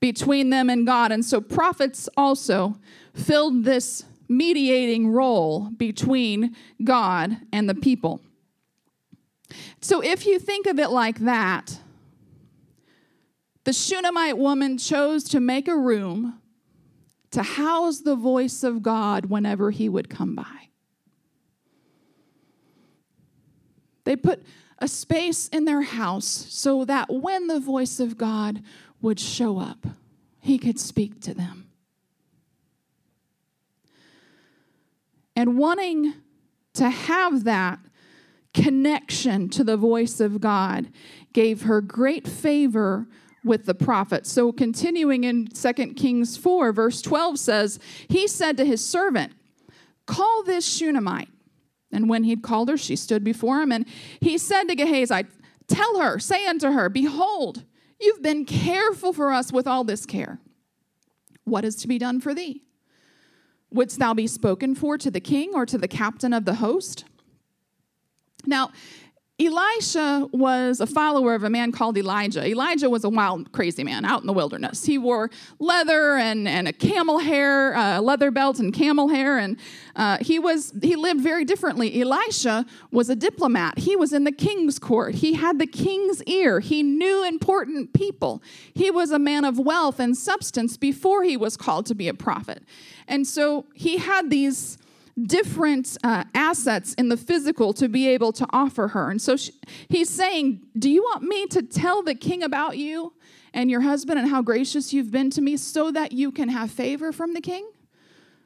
between 0.00 0.50
them 0.50 0.70
and 0.70 0.86
God. 0.86 1.12
And 1.12 1.24
so, 1.24 1.40
prophets 1.40 2.08
also 2.16 2.78
filled 3.12 3.64
this 3.64 4.04
mediating 4.28 5.08
role 5.08 5.70
between 5.76 6.54
God 6.84 7.36
and 7.52 7.68
the 7.68 7.74
people. 7.74 8.20
So, 9.80 10.02
if 10.02 10.26
you 10.26 10.38
think 10.38 10.66
of 10.66 10.78
it 10.78 10.90
like 10.90 11.20
that, 11.20 11.78
the 13.64 13.72
Shunammite 13.72 14.38
woman 14.38 14.78
chose 14.78 15.24
to 15.24 15.40
make 15.40 15.68
a 15.68 15.76
room 15.76 16.40
to 17.30 17.42
house 17.42 18.00
the 18.00 18.16
voice 18.16 18.62
of 18.62 18.82
God 18.82 19.26
whenever 19.26 19.70
he 19.70 19.88
would 19.88 20.08
come 20.08 20.34
by. 20.34 20.68
They 24.04 24.16
put 24.16 24.42
a 24.78 24.88
space 24.88 25.48
in 25.48 25.64
their 25.64 25.82
house 25.82 26.26
so 26.26 26.84
that 26.86 27.12
when 27.12 27.46
the 27.46 27.60
voice 27.60 28.00
of 28.00 28.16
God 28.16 28.62
would 29.02 29.20
show 29.20 29.58
up, 29.58 29.86
he 30.40 30.56
could 30.56 30.78
speak 30.80 31.20
to 31.22 31.34
them. 31.34 31.67
And 35.38 35.56
wanting 35.56 36.14
to 36.74 36.90
have 36.90 37.44
that 37.44 37.78
connection 38.52 39.48
to 39.50 39.62
the 39.62 39.76
voice 39.76 40.18
of 40.18 40.40
God 40.40 40.88
gave 41.32 41.62
her 41.62 41.80
great 41.80 42.26
favor 42.26 43.06
with 43.44 43.64
the 43.64 43.72
prophet. 43.72 44.26
So 44.26 44.50
continuing 44.50 45.22
in 45.22 45.46
2 45.46 45.72
Kings 45.94 46.36
4, 46.36 46.72
verse 46.72 47.00
12 47.02 47.38
says, 47.38 47.78
He 48.08 48.26
said 48.26 48.56
to 48.56 48.64
his 48.64 48.84
servant, 48.84 49.32
Call 50.06 50.42
this 50.42 50.66
Shunammite. 50.66 51.28
And 51.92 52.08
when 52.08 52.24
he'd 52.24 52.42
called 52.42 52.68
her, 52.68 52.76
she 52.76 52.96
stood 52.96 53.22
before 53.22 53.62
him. 53.62 53.70
And 53.70 53.86
he 54.20 54.38
said 54.38 54.64
to 54.64 54.74
Gehazi, 54.74 55.22
Tell 55.68 56.00
her, 56.00 56.18
say 56.18 56.46
unto 56.46 56.72
her, 56.72 56.88
Behold, 56.88 57.62
you've 58.00 58.22
been 58.22 58.44
careful 58.44 59.12
for 59.12 59.32
us 59.32 59.52
with 59.52 59.68
all 59.68 59.84
this 59.84 60.04
care. 60.04 60.40
What 61.44 61.64
is 61.64 61.76
to 61.76 61.86
be 61.86 61.96
done 61.96 62.20
for 62.20 62.34
thee? 62.34 62.64
Wouldst 63.70 63.98
thou 63.98 64.14
be 64.14 64.26
spoken 64.26 64.74
for 64.74 64.96
to 64.98 65.10
the 65.10 65.20
king 65.20 65.52
or 65.54 65.66
to 65.66 65.78
the 65.78 65.88
captain 65.88 66.32
of 66.32 66.44
the 66.44 66.54
host? 66.54 67.04
Now, 68.46 68.70
Elisha 69.40 70.28
was 70.32 70.80
a 70.80 70.86
follower 70.86 71.32
of 71.32 71.44
a 71.44 71.50
man 71.50 71.70
called 71.70 71.96
Elijah. 71.96 72.44
Elijah 72.44 72.90
was 72.90 73.04
a 73.04 73.08
wild, 73.08 73.52
crazy 73.52 73.84
man 73.84 74.04
out 74.04 74.20
in 74.20 74.26
the 74.26 74.32
wilderness. 74.32 74.84
He 74.84 74.98
wore 74.98 75.30
leather 75.60 76.16
and, 76.16 76.48
and 76.48 76.66
a 76.66 76.72
camel 76.72 77.20
hair, 77.20 77.76
uh, 77.76 78.00
leather 78.00 78.32
belt 78.32 78.58
and 78.58 78.74
camel 78.74 79.06
hair, 79.06 79.38
and 79.38 79.56
uh, 79.94 80.18
he 80.20 80.40
was 80.40 80.72
he 80.82 80.96
lived 80.96 81.20
very 81.20 81.44
differently. 81.44 82.00
Elisha 82.00 82.66
was 82.90 83.10
a 83.10 83.14
diplomat. 83.14 83.78
He 83.78 83.94
was 83.94 84.12
in 84.12 84.24
the 84.24 84.32
king's 84.32 84.80
court. 84.80 85.14
He 85.14 85.34
had 85.34 85.60
the 85.60 85.68
king's 85.68 86.20
ear. 86.24 86.58
He 86.58 86.82
knew 86.82 87.24
important 87.24 87.92
people. 87.92 88.42
He 88.74 88.90
was 88.90 89.12
a 89.12 89.20
man 89.20 89.44
of 89.44 89.56
wealth 89.56 90.00
and 90.00 90.16
substance 90.16 90.76
before 90.76 91.22
he 91.22 91.36
was 91.36 91.56
called 91.56 91.86
to 91.86 91.94
be 91.94 92.08
a 92.08 92.14
prophet, 92.14 92.64
and 93.08 93.26
so 93.26 93.66
he 93.74 93.98
had 93.98 94.30
these 94.30 94.78
different 95.26 95.96
uh, 96.04 96.24
assets 96.34 96.94
in 96.94 97.08
the 97.08 97.16
physical 97.16 97.72
to 97.72 97.88
be 97.88 98.08
able 98.08 98.32
to 98.32 98.46
offer 98.50 98.88
her. 98.88 99.10
And 99.10 99.20
so 99.20 99.36
she, 99.36 99.52
he's 99.88 100.08
saying, 100.08 100.60
Do 100.78 100.90
you 100.90 101.02
want 101.02 101.22
me 101.22 101.46
to 101.48 101.62
tell 101.62 102.02
the 102.02 102.14
king 102.14 102.42
about 102.42 102.78
you 102.78 103.14
and 103.52 103.70
your 103.70 103.80
husband 103.80 104.18
and 104.18 104.28
how 104.28 104.42
gracious 104.42 104.92
you've 104.92 105.10
been 105.10 105.30
to 105.30 105.40
me 105.40 105.56
so 105.56 105.90
that 105.90 106.12
you 106.12 106.30
can 106.30 106.48
have 106.48 106.70
favor 106.70 107.12
from 107.12 107.34
the 107.34 107.40
king? 107.40 107.68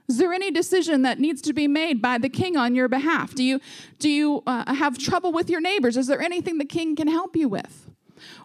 Is 0.08 0.18
there 0.18 0.32
any 0.32 0.50
decision 0.50 1.02
that 1.02 1.20
needs 1.20 1.40
to 1.42 1.52
be 1.52 1.68
made 1.68 2.02
by 2.02 2.18
the 2.18 2.28
king 2.28 2.56
on 2.56 2.74
your 2.74 2.88
behalf? 2.88 3.34
Do 3.34 3.44
you, 3.44 3.60
do 3.98 4.10
you 4.10 4.42
uh, 4.46 4.74
have 4.74 4.98
trouble 4.98 5.32
with 5.32 5.48
your 5.48 5.60
neighbors? 5.60 5.96
Is 5.96 6.06
there 6.06 6.20
anything 6.20 6.58
the 6.58 6.64
king 6.64 6.96
can 6.96 7.08
help 7.08 7.36
you 7.36 7.48
with? 7.48 7.90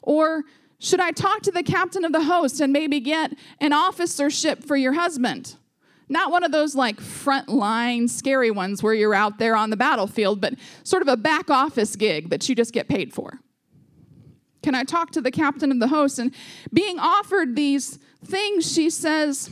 Or 0.02 0.44
should 0.80 1.00
I 1.00 1.12
talk 1.12 1.42
to 1.42 1.52
the 1.52 1.64
captain 1.64 2.06
of 2.06 2.12
the 2.12 2.24
host 2.24 2.60
and 2.60 2.72
maybe 2.72 3.00
get 3.00 3.34
an 3.60 3.74
officership 3.74 4.64
for 4.64 4.78
your 4.78 4.94
husband? 4.94 5.56
Not 6.10 6.32
one 6.32 6.44
of 6.44 6.52
those 6.52 6.74
like 6.76 7.02
front 7.02 7.50
line 7.50 8.08
scary 8.08 8.52
ones 8.52 8.82
where 8.82 8.94
you're 8.94 9.14
out 9.14 9.40
there 9.40 9.56
on 9.56 9.70
the 9.70 9.78
battlefield, 9.78 10.40
but 10.40 10.54
sort 10.84 11.02
of 11.02 11.08
a 11.08 11.18
back 11.18 11.50
office 11.50 11.96
gig 11.96 12.30
that 12.30 12.48
you 12.48 12.56
just 12.56 12.74
get 12.74 12.88
paid 12.88 13.14
for. 13.14 13.40
Can 14.64 14.74
I 14.74 14.84
talk 14.84 15.12
to 15.12 15.22
the 15.22 15.32
captain 15.32 15.72
of 15.72 15.80
the 15.80 15.88
host? 15.88 16.20
And 16.20 16.34
being 16.74 16.98
offered 17.00 17.56
these 17.56 18.00
things, 18.26 18.72
she 18.72 18.90
says, 18.90 19.50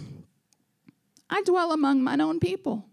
I 1.29 1.41
dwell 1.43 1.71
among 1.71 2.03
mine 2.03 2.21
own 2.21 2.39
people. 2.39 2.85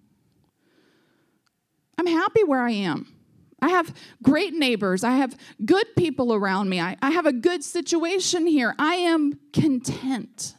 I'm 1.99 2.07
happy 2.07 2.45
where 2.45 2.63
I 2.63 2.71
am. 2.71 3.13
I 3.61 3.69
have 3.69 3.95
great 4.23 4.55
neighbors. 4.55 5.05
I 5.05 5.13
have 5.13 5.37
good 5.65 5.87
people 5.97 6.35
around 6.35 6.69
me. 6.69 6.81
I, 6.81 6.97
I 7.01 7.11
have 7.11 7.27
a 7.27 7.33
good 7.33 7.63
situation 7.63 8.47
here. 8.47 8.75
I 8.79 8.95
am 8.97 9.39
content. 9.53 10.55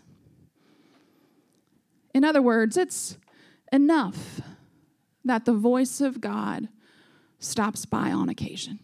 In 2.14 2.24
other 2.24 2.42
words, 2.42 2.78
it's 2.78 3.18
enough 3.72 4.42
that 5.26 5.46
the 5.46 5.54
voice 5.54 6.02
of 6.02 6.22
God 6.22 6.70
stops 7.40 7.86
by 7.86 8.12
on 8.12 8.30
occasion. 8.30 8.80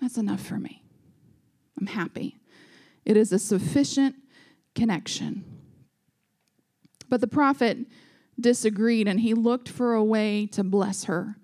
That's 0.00 0.18
enough 0.18 0.40
for 0.40 0.58
me. 0.58 0.82
I'm 1.78 1.86
happy. 1.86 2.38
It 3.04 3.16
is 3.16 3.32
a 3.32 3.38
sufficient 3.38 4.16
connection. 4.74 5.44
But 7.08 7.20
the 7.20 7.26
prophet 7.26 7.78
disagreed 8.38 9.08
and 9.08 9.20
he 9.20 9.34
looked 9.34 9.68
for 9.68 9.94
a 9.94 10.04
way 10.04 10.46
to 10.52 10.62
bless 10.62 11.04
her. 11.04 11.36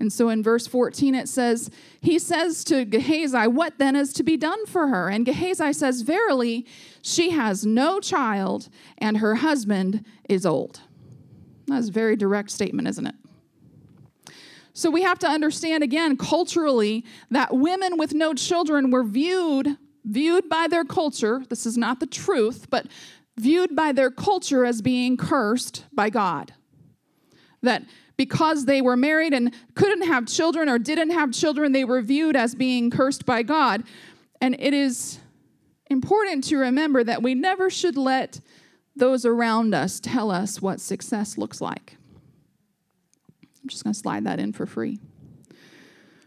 And 0.00 0.12
so 0.12 0.28
in 0.28 0.42
verse 0.42 0.66
14 0.66 1.14
it 1.14 1.28
says, 1.28 1.70
He 2.00 2.18
says 2.18 2.62
to 2.64 2.84
Gehazi, 2.84 3.48
What 3.48 3.78
then 3.78 3.96
is 3.96 4.12
to 4.14 4.22
be 4.22 4.36
done 4.36 4.64
for 4.66 4.88
her? 4.88 5.08
And 5.08 5.26
Gehazi 5.26 5.72
says, 5.72 6.02
Verily, 6.02 6.66
she 7.02 7.30
has 7.30 7.66
no 7.66 8.00
child, 8.00 8.68
and 8.98 9.18
her 9.18 9.36
husband 9.36 10.04
is 10.28 10.46
old. 10.46 10.80
That's 11.66 11.88
a 11.88 11.92
very 11.92 12.16
direct 12.16 12.50
statement, 12.50 12.88
isn't 12.88 13.06
it? 13.06 13.14
So 14.72 14.90
we 14.90 15.02
have 15.02 15.18
to 15.20 15.28
understand 15.28 15.82
again 15.82 16.16
culturally 16.16 17.04
that 17.30 17.52
women 17.52 17.98
with 17.98 18.14
no 18.14 18.32
children 18.34 18.90
were 18.90 19.02
viewed 19.02 19.76
viewed 20.08 20.48
by 20.48 20.66
their 20.68 20.84
culture, 20.84 21.44
this 21.48 21.66
is 21.66 21.76
not 21.76 22.00
the 22.00 22.06
truth, 22.06 22.68
but 22.70 22.86
viewed 23.36 23.76
by 23.76 23.92
their 23.92 24.10
culture 24.10 24.64
as 24.64 24.80
being 24.80 25.16
cursed 25.16 25.84
by 25.92 26.10
God. 26.10 26.54
That 27.62 27.84
because 28.18 28.66
they 28.66 28.82
were 28.82 28.96
married 28.96 29.32
and 29.32 29.54
couldn't 29.74 30.06
have 30.06 30.26
children 30.26 30.68
or 30.68 30.78
didn't 30.78 31.10
have 31.10 31.32
children, 31.32 31.72
they 31.72 31.84
were 31.84 32.02
viewed 32.02 32.36
as 32.36 32.54
being 32.54 32.90
cursed 32.90 33.24
by 33.24 33.42
God. 33.42 33.84
And 34.42 34.54
it 34.58 34.74
is 34.74 35.20
important 35.88 36.44
to 36.44 36.58
remember 36.58 37.02
that 37.04 37.22
we 37.22 37.34
never 37.34 37.70
should 37.70 37.96
let 37.96 38.40
those 38.94 39.24
around 39.24 39.72
us 39.72 40.00
tell 40.00 40.30
us 40.30 40.60
what 40.60 40.80
success 40.80 41.38
looks 41.38 41.60
like. 41.60 41.96
I'm 43.62 43.68
just 43.68 43.84
going 43.84 43.94
to 43.94 43.98
slide 43.98 44.24
that 44.24 44.40
in 44.40 44.52
for 44.52 44.66
free. 44.66 44.98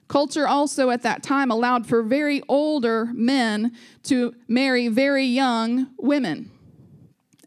Culture 0.08 0.48
also 0.48 0.90
at 0.90 1.04
that 1.04 1.24
time 1.24 1.52
allowed 1.52 1.88
for 1.88 2.04
very 2.04 2.42
older 2.48 3.10
men 3.14 3.74
to 4.04 4.34
marry 4.48 4.88
very 4.88 5.26
young 5.26 5.88
women, 5.98 6.52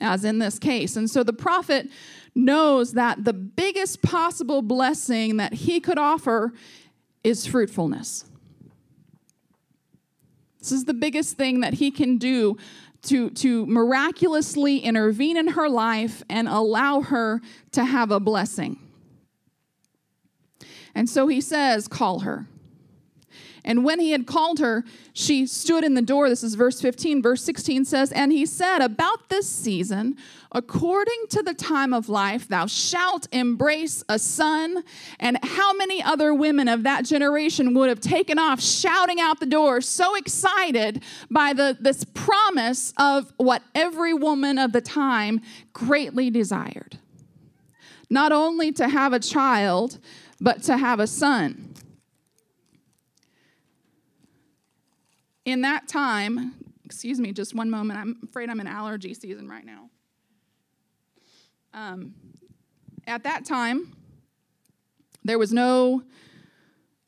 as 0.00 0.24
in 0.24 0.38
this 0.38 0.58
case. 0.58 0.96
And 0.96 1.08
so 1.08 1.22
the 1.22 1.32
prophet 1.32 1.88
knows 2.34 2.92
that 2.92 3.24
the 3.24 3.32
biggest 3.32 4.02
possible 4.02 4.62
blessing 4.62 5.36
that 5.36 5.52
he 5.54 5.80
could 5.80 5.98
offer 5.98 6.52
is 7.22 7.46
fruitfulness. 7.46 8.24
This 10.58 10.72
is 10.72 10.84
the 10.84 10.94
biggest 10.94 11.36
thing 11.36 11.60
that 11.60 11.74
he 11.74 11.90
can 11.90 12.18
do 12.18 12.56
to, 13.02 13.30
to 13.30 13.66
miraculously 13.66 14.78
intervene 14.78 15.36
in 15.36 15.48
her 15.48 15.68
life 15.68 16.22
and 16.28 16.48
allow 16.48 17.02
her 17.02 17.40
to 17.72 17.84
have 17.84 18.10
a 18.10 18.18
blessing. 18.18 18.78
And 20.94 21.08
so 21.08 21.26
he 21.26 21.40
says, 21.40 21.86
Call 21.86 22.20
her. 22.20 22.46
And 23.64 23.82
when 23.82 23.98
he 23.98 24.10
had 24.10 24.26
called 24.26 24.58
her, 24.58 24.84
she 25.14 25.46
stood 25.46 25.84
in 25.84 25.94
the 25.94 26.02
door. 26.02 26.28
This 26.28 26.44
is 26.44 26.54
verse 26.54 26.80
15. 26.82 27.22
Verse 27.22 27.42
16 27.42 27.86
says, 27.86 28.12
And 28.12 28.30
he 28.30 28.44
said, 28.44 28.80
About 28.80 29.30
this 29.30 29.48
season, 29.48 30.16
according 30.52 31.24
to 31.30 31.42
the 31.42 31.54
time 31.54 31.94
of 31.94 32.10
life, 32.10 32.46
thou 32.46 32.66
shalt 32.66 33.26
embrace 33.32 34.04
a 34.08 34.18
son. 34.18 34.84
And 35.18 35.38
how 35.42 35.72
many 35.72 36.02
other 36.02 36.34
women 36.34 36.68
of 36.68 36.82
that 36.82 37.06
generation 37.06 37.72
would 37.74 37.88
have 37.88 38.00
taken 38.00 38.38
off 38.38 38.60
shouting 38.60 39.18
out 39.18 39.40
the 39.40 39.46
door, 39.46 39.80
so 39.80 40.14
excited 40.14 41.02
by 41.30 41.54
the, 41.54 41.76
this 41.80 42.04
promise 42.04 42.92
of 42.98 43.32
what 43.38 43.62
every 43.74 44.12
woman 44.12 44.58
of 44.58 44.72
the 44.72 44.82
time 44.82 45.40
greatly 45.72 46.28
desired? 46.28 46.98
Not 48.10 48.30
only 48.30 48.72
to 48.72 48.88
have 48.88 49.14
a 49.14 49.18
child, 49.18 49.98
but 50.38 50.62
to 50.64 50.76
have 50.76 51.00
a 51.00 51.06
son. 51.06 51.73
In 55.44 55.62
that 55.62 55.88
time, 55.88 56.54
excuse 56.84 57.20
me, 57.20 57.32
just 57.32 57.54
one 57.54 57.70
moment. 57.70 57.98
I'm 57.98 58.16
afraid 58.24 58.50
I'm 58.50 58.60
in 58.60 58.66
allergy 58.66 59.14
season 59.14 59.48
right 59.48 59.64
now. 59.64 59.90
Um, 61.72 62.14
at 63.06 63.24
that 63.24 63.44
time, 63.44 63.94
there 65.24 65.38
was 65.38 65.52
no 65.52 66.02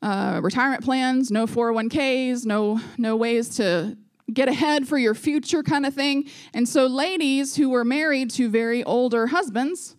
uh, 0.01 0.39
retirement 0.43 0.83
plans, 0.83 1.31
no 1.31 1.47
401ks, 1.47 2.45
no 2.45 2.79
no 2.97 3.15
ways 3.15 3.55
to 3.57 3.97
get 4.31 4.49
ahead 4.49 4.87
for 4.87 4.97
your 4.97 5.15
future 5.15 5.63
kind 5.63 5.85
of 5.85 5.93
thing. 5.93 6.29
And 6.53 6.67
so, 6.67 6.85
ladies 6.85 7.55
who 7.55 7.69
were 7.69 7.85
married 7.85 8.29
to 8.31 8.49
very 8.49 8.83
older 8.83 9.27
husbands 9.27 9.95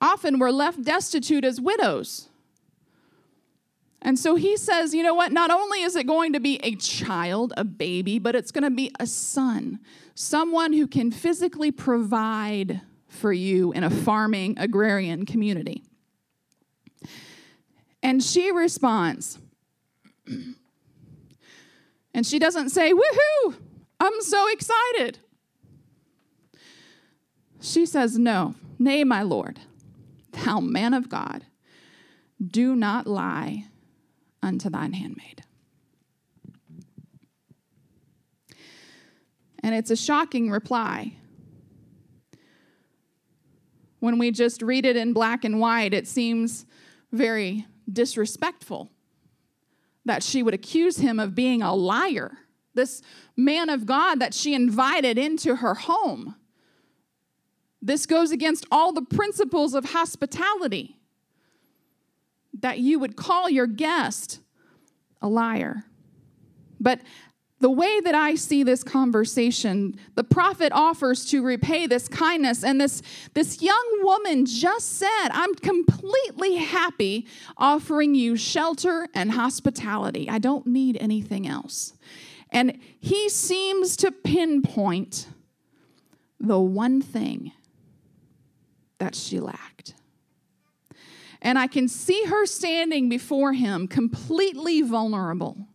often 0.00 0.38
were 0.38 0.52
left 0.52 0.82
destitute 0.82 1.44
as 1.44 1.60
widows. 1.60 2.28
And 4.06 4.16
so 4.16 4.36
he 4.36 4.56
says, 4.56 4.94
you 4.94 5.02
know 5.02 5.14
what? 5.14 5.32
Not 5.32 5.50
only 5.50 5.82
is 5.82 5.96
it 5.96 6.06
going 6.06 6.32
to 6.34 6.38
be 6.38 6.60
a 6.62 6.76
child, 6.76 7.52
a 7.56 7.64
baby, 7.64 8.20
but 8.20 8.36
it's 8.36 8.52
going 8.52 8.62
to 8.62 8.70
be 8.70 8.92
a 9.00 9.06
son, 9.06 9.80
someone 10.14 10.72
who 10.72 10.86
can 10.86 11.10
physically 11.10 11.72
provide 11.72 12.82
for 13.08 13.32
you 13.32 13.72
in 13.72 13.82
a 13.82 13.90
farming 13.90 14.56
agrarian 14.60 15.26
community. 15.26 15.82
And 18.00 18.22
she 18.22 18.52
responds, 18.52 19.40
and 22.14 22.24
she 22.24 22.38
doesn't 22.38 22.68
say, 22.70 22.92
Woohoo, 22.92 23.56
I'm 23.98 24.20
so 24.20 24.46
excited. 24.52 25.18
She 27.60 27.84
says, 27.86 28.16
No, 28.16 28.54
nay, 28.78 29.02
my 29.02 29.22
Lord, 29.22 29.58
thou 30.30 30.60
man 30.60 30.94
of 30.94 31.08
God, 31.08 31.44
do 32.40 32.76
not 32.76 33.08
lie 33.08 33.64
unto 34.46 34.70
thine 34.70 34.92
handmaid. 34.92 35.42
And 39.62 39.74
it's 39.74 39.90
a 39.90 39.96
shocking 39.96 40.50
reply. 40.50 41.14
When 43.98 44.18
we 44.18 44.30
just 44.30 44.62
read 44.62 44.86
it 44.86 44.96
in 44.96 45.12
black 45.12 45.44
and 45.44 45.58
white, 45.58 45.92
it 45.92 46.06
seems 46.06 46.64
very 47.10 47.66
disrespectful 47.92 48.90
that 50.04 50.22
she 50.22 50.42
would 50.42 50.54
accuse 50.54 50.98
him 50.98 51.18
of 51.18 51.34
being 51.34 51.62
a 51.62 51.74
liar. 51.74 52.38
This 52.74 53.02
man 53.36 53.68
of 53.68 53.86
God 53.86 54.20
that 54.20 54.34
she 54.34 54.54
invited 54.54 55.18
into 55.18 55.56
her 55.56 55.74
home. 55.74 56.36
This 57.82 58.06
goes 58.06 58.30
against 58.30 58.66
all 58.70 58.92
the 58.92 59.02
principles 59.02 59.74
of 59.74 59.86
hospitality 59.86 60.96
that 62.60 62.78
you 62.78 62.98
would 62.98 63.16
call 63.16 63.48
your 63.48 63.66
guest 63.66 64.40
a 65.22 65.28
liar. 65.28 65.84
But 66.80 67.00
the 67.58 67.70
way 67.70 68.00
that 68.00 68.14
I 68.14 68.34
see 68.34 68.62
this 68.62 68.84
conversation, 68.84 69.98
the 70.14 70.24
prophet 70.24 70.72
offers 70.72 71.24
to 71.30 71.42
repay 71.42 71.86
this 71.86 72.06
kindness, 72.06 72.62
and 72.62 72.78
this, 72.78 73.00
this 73.32 73.62
young 73.62 74.00
woman 74.02 74.44
just 74.44 74.98
said, 74.98 75.28
I'm 75.30 75.54
completely 75.54 76.56
happy 76.56 77.26
offering 77.56 78.14
you 78.14 78.36
shelter 78.36 79.08
and 79.14 79.32
hospitality. 79.32 80.28
I 80.28 80.38
don't 80.38 80.66
need 80.66 80.98
anything 81.00 81.46
else. 81.46 81.94
And 82.50 82.78
he 83.00 83.30
seems 83.30 83.96
to 83.98 84.12
pinpoint 84.12 85.26
the 86.38 86.60
one 86.60 87.00
thing 87.00 87.52
that 88.98 89.14
she 89.14 89.40
lacked. 89.40 89.94
And 91.46 91.60
I 91.60 91.68
can 91.68 91.86
see 91.86 92.24
her 92.24 92.44
standing 92.44 93.08
before 93.08 93.52
him 93.52 93.86
completely 93.86 94.82
vulnerable, 94.82 95.68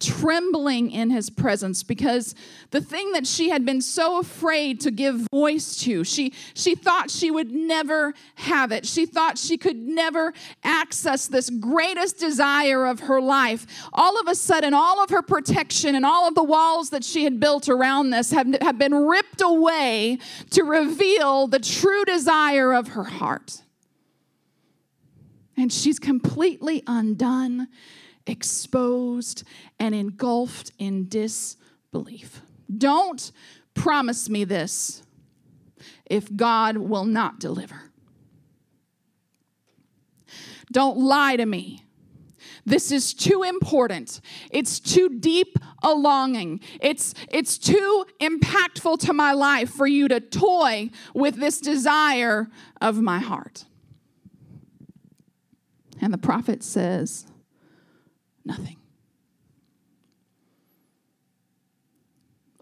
trembling 0.00 0.90
in 0.90 1.10
his 1.10 1.28
presence 1.28 1.82
because 1.82 2.34
the 2.70 2.80
thing 2.80 3.12
that 3.12 3.26
she 3.26 3.50
had 3.50 3.66
been 3.66 3.82
so 3.82 4.18
afraid 4.18 4.80
to 4.80 4.90
give 4.90 5.26
voice 5.30 5.76
to, 5.82 6.04
she, 6.04 6.32
she 6.54 6.74
thought 6.74 7.10
she 7.10 7.30
would 7.30 7.52
never 7.52 8.14
have 8.36 8.72
it. 8.72 8.86
She 8.86 9.04
thought 9.04 9.36
she 9.36 9.58
could 9.58 9.76
never 9.76 10.32
access 10.62 11.26
this 11.26 11.50
greatest 11.50 12.18
desire 12.18 12.86
of 12.86 13.00
her 13.00 13.20
life. 13.20 13.66
All 13.92 14.18
of 14.18 14.26
a 14.26 14.34
sudden, 14.34 14.72
all 14.72 15.04
of 15.04 15.10
her 15.10 15.20
protection 15.20 15.94
and 15.94 16.06
all 16.06 16.26
of 16.26 16.34
the 16.34 16.42
walls 16.42 16.88
that 16.88 17.04
she 17.04 17.24
had 17.24 17.38
built 17.38 17.68
around 17.68 18.08
this 18.08 18.30
have, 18.30 18.46
have 18.62 18.78
been 18.78 18.94
ripped 18.94 19.42
away 19.42 20.16
to 20.52 20.62
reveal 20.62 21.46
the 21.46 21.58
true 21.58 22.06
desire 22.06 22.72
of 22.72 22.88
her 22.88 23.04
heart. 23.04 23.60
And 25.56 25.72
she's 25.72 25.98
completely 25.98 26.82
undone, 26.86 27.68
exposed, 28.26 29.44
and 29.78 29.94
engulfed 29.94 30.72
in 30.78 31.08
disbelief. 31.08 32.40
Don't 32.76 33.30
promise 33.74 34.28
me 34.28 34.44
this 34.44 35.02
if 36.06 36.34
God 36.34 36.76
will 36.76 37.04
not 37.04 37.38
deliver. 37.38 37.90
Don't 40.72 40.98
lie 40.98 41.36
to 41.36 41.46
me. 41.46 41.84
This 42.66 42.90
is 42.90 43.12
too 43.12 43.42
important. 43.42 44.20
It's 44.50 44.80
too 44.80 45.18
deep 45.20 45.58
a 45.82 45.92
longing. 45.92 46.60
It's, 46.80 47.14
it's 47.30 47.58
too 47.58 48.06
impactful 48.20 49.00
to 49.00 49.12
my 49.12 49.32
life 49.32 49.70
for 49.70 49.86
you 49.86 50.08
to 50.08 50.20
toy 50.20 50.90
with 51.14 51.36
this 51.36 51.60
desire 51.60 52.48
of 52.80 53.00
my 53.00 53.18
heart. 53.18 53.66
And 56.04 56.12
the 56.12 56.18
prophet 56.18 56.62
says, 56.62 57.24
nothing. 58.44 58.76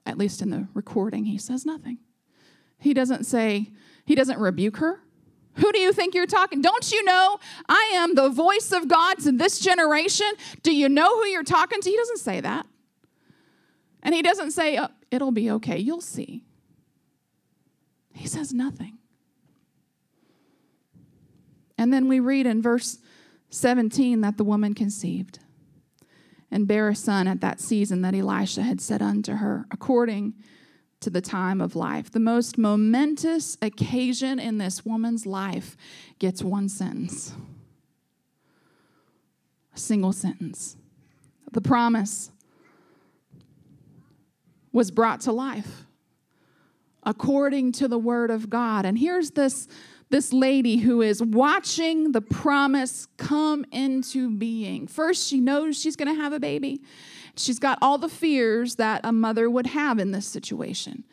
At 0.07 0.16
least 0.16 0.42
in 0.42 0.50
the 0.50 0.68
recording, 0.74 1.24
he 1.24 1.38
says 1.38 1.66
nothing. 1.66 1.98
He 2.78 2.94
doesn't 2.94 3.24
say, 3.24 3.72
he 4.05 4.14
doesn't 4.14 4.38
rebuke 4.38 4.76
her. 4.76 5.00
Who 5.55 5.72
do 5.72 5.81
you 5.81 5.92
think 5.92 6.14
you're 6.14 6.24
talking? 6.24 6.62
Don't 6.62 6.92
you 6.92 7.02
know 7.02 7.38
I 7.68 7.94
am 7.96 8.14
the 8.14 8.28
voice 8.28 8.70
of 8.70 8.87
God 8.87 9.18
to 9.24 9.33
this 9.33 9.59
generation? 9.59 10.31
Do 10.62 10.72
you 10.72 10.88
know 10.88 11.18
who 11.18 11.26
you're 11.26 11.42
talking 11.42 11.81
to? 11.81 11.90
He 11.90 11.96
doesn't 11.96 12.20
say 12.20 12.40
that. 12.42 12.64
And 14.05 14.14
he 14.14 14.22
doesn't 14.22 14.52
say, 14.52 14.78
oh, 14.78 14.87
it'll 15.11 15.33
be 15.33 15.50
okay, 15.50 15.78
you'll 15.78 16.00
see. 16.00 16.44
He 18.14 18.28
says 18.28 18.55
nothing. 18.55 18.98
And 21.76 21.92
then 21.92 22.07
we 22.07 22.20
read 22.20 22.46
in 22.46 22.62
verse 22.62 22.98
17 23.53 24.23
that 24.23 24.38
the 24.38 24.45
woman 24.45 24.75
conceived 24.75 25.38
and 26.51 26.67
bare 26.67 26.88
a 26.88 26.95
son 26.95 27.27
at 27.27 27.41
that 27.41 27.61
season 27.61 28.03
that 28.03 28.15
Elisha 28.15 28.62
had 28.62 28.81
said 28.81 29.01
unto 29.01 29.35
her, 29.37 29.67
according 29.71 30.35
to 31.01 31.11
the 31.11 31.21
time 31.21 31.61
of 31.61 31.75
life. 31.75 32.11
The 32.11 32.21
most 32.21 32.59
momentous 32.59 33.57
occasion 33.62 34.38
in 34.38 34.59
this 34.59 34.85
woman's 34.85 35.27
life 35.27 35.77
gets 36.19 36.43
one 36.43 36.69
sentence, 36.69 37.33
a 39.75 39.79
single 39.79 40.12
sentence. 40.12 40.77
The 41.53 41.62
promise 41.62 42.31
was 44.73 44.91
brought 44.91 45.21
to 45.23 45.33
life 45.33 45.87
according 47.03 47.73
to 47.73 47.88
the 47.88 47.99
word 47.99 48.31
of 48.31 48.49
God. 48.49 48.85
And 48.85 48.99
here's 48.99 49.33
this 49.33 49.69
this 50.12 50.33
lady 50.33 50.77
who 50.77 51.03
is 51.03 51.22
watching 51.22 52.12
the 52.12 52.20
promise 52.20 53.09
come 53.16 53.64
into 53.72 54.31
being. 54.31 54.87
First, 54.87 55.27
she 55.27 55.40
knows 55.40 55.81
she's 55.81 55.96
going 55.96 56.14
to 56.14 56.22
have 56.22 56.35
a 56.35 56.38
baby. 56.38 56.83
She's 57.35 57.59
got 57.59 57.79
all 57.81 57.96
the 57.96 58.11
fears 58.11 58.77
that 58.77 59.01
a 59.05 59.11
mother 59.11 59.48
would 59.48 59.68
have 59.68 59.98
in 59.98 60.12
this 60.12 60.27
situation. 60.27 61.05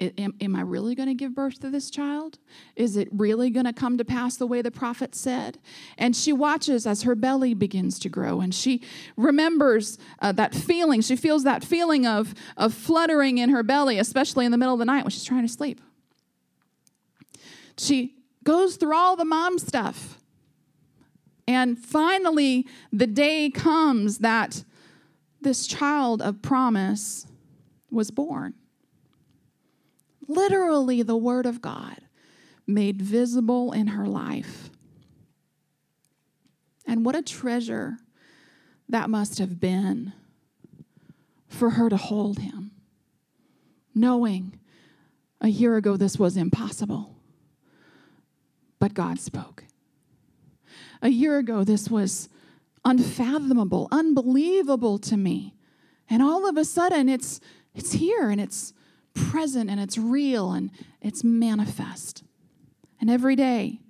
Am, 0.00 0.34
am, 0.40 0.56
I 0.56 0.60
really 0.60 0.94
going 0.94 1.08
to 1.08 1.14
give 1.14 1.34
birth 1.34 1.60
to 1.60 1.70
this 1.70 1.88
child? 1.88 2.38
Is 2.74 2.96
it 2.96 3.08
really 3.12 3.50
going 3.50 3.66
to 3.66 3.72
come 3.72 3.96
to 3.98 4.04
pass 4.04 4.36
the 4.36 4.46
way 4.46 4.60
the 4.60 4.70
prophet 4.70 5.14
said? 5.14 5.58
And 5.96 6.14
she 6.14 6.32
watches 6.32 6.86
as 6.86 7.02
her 7.02 7.14
belly 7.14 7.54
begins 7.54 7.98
to 8.00 8.08
grow, 8.08 8.40
and 8.40 8.54
she 8.54 8.82
remembers 9.16 9.98
uh, 10.20 10.32
that 10.32 10.54
feeling. 10.54 11.00
She 11.00 11.16
feels 11.16 11.44
that 11.44 11.64
feeling 11.64 12.06
of, 12.06 12.34
of 12.56 12.74
fluttering 12.74 13.38
in 13.38 13.50
her 13.50 13.62
belly, 13.62 13.98
especially 13.98 14.44
in 14.44 14.52
the 14.52 14.58
middle 14.58 14.74
of 14.74 14.78
the 14.78 14.84
night 14.84 15.04
when 15.04 15.10
she's 15.10 15.24
trying 15.24 15.46
to 15.46 15.52
sleep. 15.52 15.80
She 17.76 18.17
goes 18.48 18.76
through 18.76 18.96
all 18.96 19.14
the 19.14 19.26
mom 19.26 19.58
stuff. 19.58 20.18
And 21.46 21.78
finally, 21.78 22.66
the 22.90 23.06
day 23.06 23.50
comes 23.50 24.20
that 24.20 24.64
this 25.42 25.66
child 25.66 26.22
of 26.22 26.40
promise 26.40 27.26
was 27.90 28.10
born. 28.10 28.54
Literally, 30.26 31.02
the 31.02 31.14
Word 31.14 31.44
of 31.44 31.60
God 31.60 31.98
made 32.66 33.02
visible 33.02 33.72
in 33.72 33.88
her 33.88 34.06
life. 34.06 34.70
And 36.86 37.04
what 37.04 37.14
a 37.14 37.22
treasure 37.22 37.98
that 38.88 39.10
must 39.10 39.38
have 39.38 39.60
been 39.60 40.14
for 41.48 41.70
her 41.70 41.90
to 41.90 41.98
hold 41.98 42.38
him, 42.38 42.70
knowing 43.94 44.58
a 45.38 45.48
year 45.48 45.76
ago 45.76 45.98
this 45.98 46.18
was 46.18 46.38
impossible, 46.38 47.17
but 48.78 48.94
God 48.94 49.18
spoke. 49.18 49.64
A 51.02 51.08
year 51.08 51.38
ago, 51.38 51.64
this 51.64 51.88
was 51.88 52.28
unfathomable, 52.84 53.88
unbelievable 53.90 54.98
to 54.98 55.16
me. 55.16 55.54
And 56.10 56.22
all 56.22 56.48
of 56.48 56.56
a 56.56 56.64
sudden, 56.64 57.08
it's, 57.08 57.40
it's 57.74 57.92
here 57.92 58.30
and 58.30 58.40
it's 58.40 58.72
present 59.14 59.70
and 59.70 59.78
it's 59.80 59.98
real 59.98 60.52
and 60.52 60.70
it's 61.00 61.22
manifest. 61.22 62.24
And 63.00 63.10
every 63.10 63.36
day, 63.36 63.80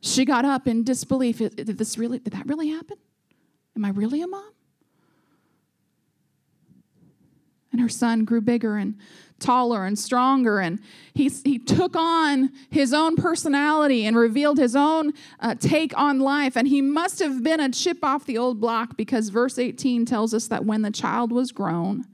she 0.00 0.24
got 0.24 0.44
up 0.44 0.66
in 0.66 0.84
disbelief. 0.84 1.38
Did 1.38 1.78
this 1.78 1.98
really, 1.98 2.18
did 2.18 2.32
that 2.32 2.46
really 2.46 2.68
happen? 2.68 2.96
Am 3.76 3.84
I 3.84 3.90
really 3.90 4.22
a 4.22 4.26
mom? 4.26 4.52
And 7.78 7.84
her 7.84 7.88
son 7.88 8.24
grew 8.24 8.40
bigger 8.40 8.76
and 8.76 8.96
taller 9.38 9.84
and 9.84 9.96
stronger. 9.96 10.58
And 10.58 10.80
he, 11.14 11.28
he 11.28 11.60
took 11.60 11.94
on 11.94 12.50
his 12.70 12.92
own 12.92 13.14
personality 13.14 14.04
and 14.04 14.16
revealed 14.16 14.58
his 14.58 14.74
own 14.74 15.12
uh, 15.38 15.54
take 15.54 15.96
on 15.96 16.18
life. 16.18 16.56
And 16.56 16.66
he 16.66 16.82
must 16.82 17.20
have 17.20 17.44
been 17.44 17.60
a 17.60 17.70
chip 17.70 17.98
off 18.02 18.26
the 18.26 18.36
old 18.36 18.60
block 18.60 18.96
because 18.96 19.28
verse 19.28 19.60
18 19.60 20.06
tells 20.06 20.34
us 20.34 20.48
that 20.48 20.64
when 20.64 20.82
the 20.82 20.90
child 20.90 21.30
was 21.30 21.52
grown, 21.52 22.04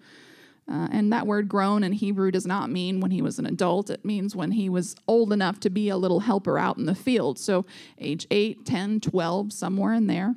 uh, 0.71 0.89
and 0.93 1.11
that 1.15 1.27
word 1.27 1.49
grown 1.49 1.83
in 1.83 1.93
Hebrew 1.93 2.31
does 2.31 2.45
not 2.45 2.69
mean 2.69 3.01
when 3.01 3.11
he 3.11 3.23
was 3.23 3.39
an 3.39 3.47
adult. 3.47 3.89
It 3.89 4.05
means 4.05 4.37
when 4.37 4.51
he 4.51 4.69
was 4.69 4.97
old 5.09 5.33
enough 5.33 5.61
to 5.61 5.71
be 5.71 5.89
a 5.89 5.97
little 5.97 6.21
helper 6.21 6.59
out 6.59 6.77
in 6.77 6.85
the 6.85 6.95
field. 6.95 7.39
So, 7.39 7.65
age 7.99 8.27
8, 8.31 8.67
10, 8.67 9.01
12, 9.01 9.51
somewhere 9.51 9.95
in 9.95 10.09
there. 10.09 10.35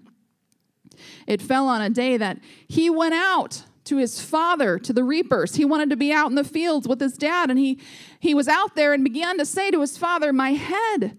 It 1.28 1.42
fell 1.42 1.68
on 1.68 1.82
a 1.82 1.90
day 1.90 2.16
that 2.16 2.40
he 2.66 2.90
went 2.90 3.14
out 3.14 3.64
to 3.88 3.98
his 3.98 4.22
father, 4.22 4.78
to 4.80 4.94
the 4.94 5.04
reapers. 5.04 5.56
He 5.56 5.66
wanted 5.66 5.90
to 5.90 5.96
be 5.96 6.12
out 6.12 6.30
in 6.30 6.36
the 6.36 6.44
fields 6.44 6.88
with 6.88 7.00
his 7.00 7.18
dad, 7.18 7.50
and 7.50 7.58
he, 7.58 7.80
he 8.20 8.34
was 8.34 8.48
out 8.48 8.76
there 8.76 8.94
and 8.94 9.04
began 9.04 9.38
to 9.38 9.46
say 9.46 9.72
to 9.72 9.82
his 9.82 9.98
father, 9.98 10.32
My 10.32 10.52
head, 10.52 11.18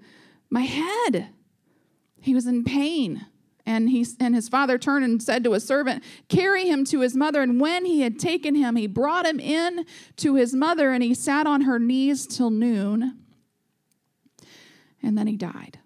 my 0.51 0.63
head. 0.63 1.29
He 2.21 2.35
was 2.35 2.47
in 2.47 2.65
pain. 2.65 3.27
And, 3.65 3.91
he, 3.91 4.07
and 4.19 4.35
his 4.35 4.49
father 4.49 4.79
turned 4.79 5.05
and 5.05 5.23
said 5.23 5.45
to 5.45 5.53
his 5.53 5.63
servant, 5.63 6.03
Carry 6.29 6.67
him 6.69 6.87
to 6.87 7.01
his 7.01 7.15
mother. 7.15 7.43
And 7.43 7.61
when 7.61 7.85
he 7.85 8.01
had 8.01 8.19
taken 8.19 8.55
him, 8.55 8.77
he 8.77 8.87
brought 8.87 9.27
him 9.27 9.39
in 9.39 9.85
to 10.17 10.37
his 10.37 10.55
mother, 10.55 10.91
and 10.91 11.03
he 11.03 11.13
sat 11.13 11.47
on 11.47 11.63
her 11.63 11.79
knees 11.79 12.27
till 12.27 12.49
noon. 12.49 13.19
And 15.03 15.19
then 15.19 15.27
he 15.27 15.37
died. 15.37 15.79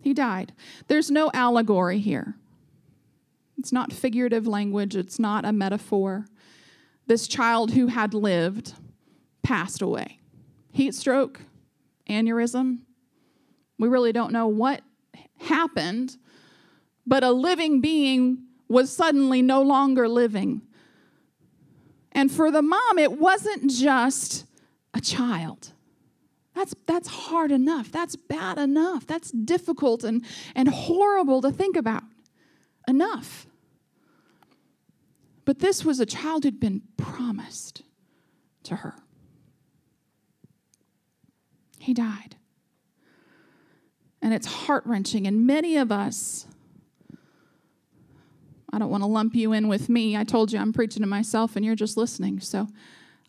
He 0.00 0.14
died. 0.14 0.52
There's 0.86 1.10
no 1.10 1.30
allegory 1.34 1.98
here. 1.98 2.36
It's 3.58 3.72
not 3.72 3.92
figurative 3.92 4.46
language, 4.46 4.94
it's 4.94 5.18
not 5.18 5.44
a 5.44 5.52
metaphor. 5.52 6.26
This 7.06 7.26
child 7.26 7.72
who 7.72 7.88
had 7.88 8.14
lived 8.14 8.74
passed 9.42 9.82
away. 9.82 10.20
Heat 10.72 10.94
stroke, 10.94 11.40
aneurysm. 12.08 12.80
We 13.78 13.88
really 13.88 14.12
don't 14.12 14.32
know 14.32 14.46
what 14.46 14.82
happened, 15.38 16.16
but 17.06 17.24
a 17.24 17.30
living 17.30 17.80
being 17.80 18.44
was 18.68 18.94
suddenly 18.94 19.42
no 19.42 19.62
longer 19.62 20.08
living. 20.08 20.62
And 22.12 22.30
for 22.30 22.50
the 22.50 22.62
mom, 22.62 22.98
it 22.98 23.12
wasn't 23.12 23.70
just 23.70 24.44
a 24.94 25.00
child. 25.00 25.72
That's, 26.58 26.74
that's 26.86 27.06
hard 27.08 27.52
enough. 27.52 27.92
That's 27.92 28.16
bad 28.16 28.58
enough. 28.58 29.06
That's 29.06 29.30
difficult 29.30 30.02
and, 30.02 30.24
and 30.56 30.68
horrible 30.68 31.40
to 31.42 31.52
think 31.52 31.76
about. 31.76 32.02
Enough. 32.88 33.46
But 35.44 35.60
this 35.60 35.84
was 35.84 36.00
a 36.00 36.06
child 36.06 36.42
who'd 36.42 36.58
been 36.58 36.82
promised 36.96 37.82
to 38.64 38.74
her. 38.74 38.96
He 41.78 41.94
died. 41.94 42.34
And 44.20 44.34
it's 44.34 44.48
heart 44.48 44.82
wrenching. 44.84 45.28
And 45.28 45.46
many 45.46 45.76
of 45.76 45.92
us, 45.92 46.48
I 48.72 48.80
don't 48.80 48.90
want 48.90 49.04
to 49.04 49.08
lump 49.08 49.36
you 49.36 49.52
in 49.52 49.68
with 49.68 49.88
me. 49.88 50.16
I 50.16 50.24
told 50.24 50.50
you 50.50 50.58
I'm 50.58 50.72
preaching 50.72 51.02
to 51.02 51.08
myself 51.08 51.54
and 51.54 51.64
you're 51.64 51.76
just 51.76 51.96
listening. 51.96 52.40
So 52.40 52.66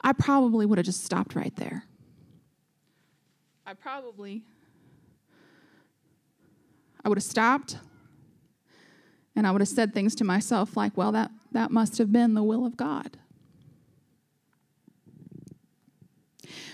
I 0.02 0.14
probably 0.14 0.66
would 0.66 0.80
have 0.80 0.86
just 0.86 1.04
stopped 1.04 1.36
right 1.36 1.56
there. 1.58 1.84
I 3.70 3.76
probably 3.76 4.42
I 7.06 7.10
would 7.10 7.20
have 7.20 7.24
stopped 7.24 7.78
and 9.36 9.46
I 9.46 9.52
would 9.52 9.62
have 9.62 9.68
said 9.68 9.94
things 9.94 10.16
to 10.16 10.24
myself 10.24 10.76
like, 10.76 10.98
well, 10.98 11.12
that, 11.12 11.30
that 11.52 11.70
must 11.70 12.00
have 12.00 12.12
been 12.12 12.34
the 12.34 12.42
will 12.42 12.66
of 12.66 12.76
God. 12.76 13.20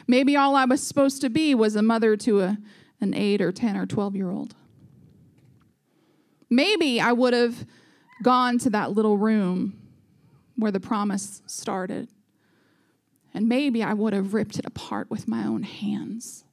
Maybe 0.08 0.38
all 0.38 0.56
I 0.56 0.64
was 0.64 0.88
supposed 0.88 1.20
to 1.20 1.30
be 1.30 1.54
was 1.54 1.76
a 1.76 1.82
mother 1.82 2.16
to 2.16 2.40
a, 2.40 2.58
an 3.02 3.14
8 3.14 3.42
or 3.42 3.52
10 3.52 3.76
or 3.76 3.86
12 3.86 4.16
year 4.16 4.32
old. 4.32 4.56
Maybe 6.50 7.02
I 7.02 7.12
would 7.12 7.34
have 7.34 7.66
gone 8.24 8.58
to 8.60 8.70
that 8.70 8.92
little 8.92 9.18
room 9.18 9.82
where 10.56 10.72
the 10.72 10.80
promise 10.80 11.42
started. 11.46 12.08
And 13.34 13.50
maybe 13.50 13.84
I 13.84 13.94
would 13.94 14.14
have 14.14 14.34
ripped 14.34 14.58
it 14.58 14.66
apart 14.66 15.12
with 15.12 15.28
my 15.28 15.46
own 15.46 15.64
hands. 15.64 16.45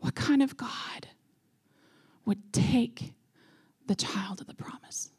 What 0.00 0.14
kind 0.14 0.42
of 0.42 0.56
God 0.56 1.08
would 2.24 2.52
take 2.52 3.14
the 3.86 3.94
child 3.94 4.40
of 4.40 4.46
the 4.46 4.54
promise? 4.54 5.10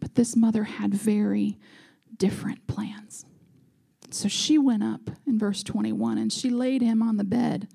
But 0.00 0.14
this 0.14 0.36
mother 0.36 0.64
had 0.64 0.94
very 0.94 1.58
different 2.16 2.66
plans. 2.66 3.24
So 4.10 4.28
she 4.28 4.58
went 4.58 4.82
up 4.82 5.10
in 5.26 5.38
verse 5.38 5.62
21 5.62 6.18
and 6.18 6.32
she 6.32 6.50
laid 6.50 6.82
him 6.82 7.02
on 7.02 7.16
the 7.16 7.24
bed 7.24 7.68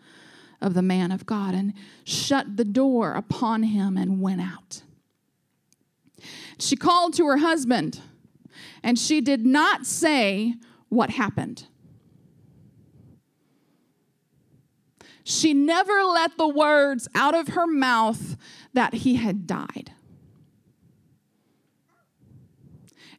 of 0.61 0.73
the 0.73 0.81
man 0.81 1.11
of 1.11 1.25
God 1.25 1.53
and 1.53 1.73
shut 2.03 2.57
the 2.57 2.65
door 2.65 3.13
upon 3.13 3.63
him 3.63 3.97
and 3.97 4.21
went 4.21 4.41
out. 4.41 4.83
She 6.57 6.75
called 6.75 7.13
to 7.15 7.25
her 7.27 7.37
husband 7.37 7.99
and 8.81 8.97
she 8.97 9.21
did 9.21 9.45
not 9.45 9.85
say 9.85 10.55
what 10.89 11.11
happened. 11.11 11.67
She 15.23 15.53
never 15.53 16.03
let 16.03 16.38
the 16.38 16.47
words 16.47 17.07
out 17.15 17.33
of 17.36 17.49
her 17.49 17.67
mouth 17.67 18.36
that 18.73 18.93
he 18.93 19.15
had 19.15 19.47
died. 19.47 19.91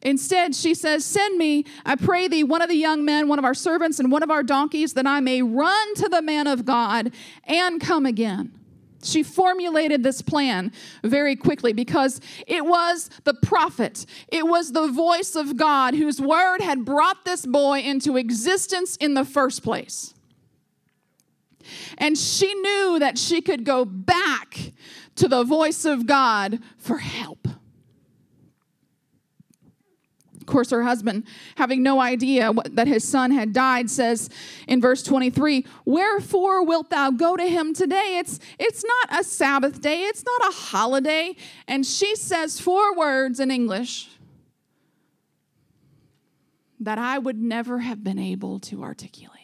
Instead, 0.01 0.53
she 0.53 0.75
says, 0.75 1.03
Send 1.03 1.37
me, 1.37 1.65
I 1.83 1.95
pray 1.95 2.27
thee, 2.27 2.43
one 2.43 2.61
of 2.61 2.69
the 2.69 2.75
young 2.75 3.03
men, 3.03 3.27
one 3.27 3.39
of 3.39 3.45
our 3.45 3.55
servants, 3.55 3.99
and 3.99 4.11
one 4.11 4.21
of 4.21 4.29
our 4.29 4.43
donkeys, 4.43 4.93
that 4.93 5.07
I 5.07 5.19
may 5.19 5.41
run 5.41 5.95
to 5.95 6.07
the 6.07 6.21
man 6.21 6.45
of 6.45 6.63
God 6.63 7.11
and 7.45 7.81
come 7.81 8.05
again. 8.05 8.51
She 9.03 9.23
formulated 9.23 10.03
this 10.03 10.21
plan 10.21 10.71
very 11.03 11.35
quickly 11.35 11.73
because 11.73 12.19
it 12.47 12.65
was 12.65 13.09
the 13.23 13.33
prophet, 13.33 14.05
it 14.27 14.47
was 14.47 14.71
the 14.71 14.87
voice 14.87 15.35
of 15.35 15.57
God 15.57 15.95
whose 15.95 16.19
word 16.19 16.61
had 16.61 16.85
brought 16.85 17.23
this 17.25 17.45
boy 17.45 17.79
into 17.79 18.17
existence 18.17 18.95
in 18.97 19.13
the 19.13 19.25
first 19.25 19.63
place. 19.63 20.14
And 21.97 22.17
she 22.17 22.53
knew 22.53 22.99
that 22.99 23.17
she 23.17 23.41
could 23.41 23.63
go 23.63 23.85
back 23.85 24.71
to 25.15 25.27
the 25.27 25.43
voice 25.43 25.85
of 25.85 26.05
God 26.05 26.59
for 26.77 26.97
help. 26.97 27.47
Of 30.45 30.53
course, 30.53 30.69
her 30.69 30.83
husband, 30.83 31.23
having 31.55 31.81
no 31.81 31.99
idea 31.99 32.51
what, 32.51 32.75
that 32.75 32.87
his 32.87 33.03
son 33.03 33.31
had 33.31 33.51
died, 33.51 33.89
says 33.89 34.29
in 34.67 34.79
verse 34.79 35.01
23 35.01 35.65
Wherefore 35.85 36.63
wilt 36.63 36.91
thou 36.91 37.09
go 37.09 37.35
to 37.35 37.47
him 37.47 37.73
today? 37.73 38.17
It's, 38.19 38.39
it's 38.59 38.83
not 38.85 39.21
a 39.21 39.23
Sabbath 39.23 39.81
day, 39.81 40.03
it's 40.03 40.23
not 40.23 40.51
a 40.51 40.55
holiday. 40.55 41.35
And 41.67 41.83
she 41.83 42.15
says 42.15 42.59
four 42.59 42.95
words 42.95 43.39
in 43.39 43.49
English 43.49 44.07
that 46.79 46.99
I 46.99 47.17
would 47.17 47.41
never 47.41 47.79
have 47.79 48.03
been 48.03 48.19
able 48.19 48.59
to 48.59 48.83
articulate. 48.83 49.34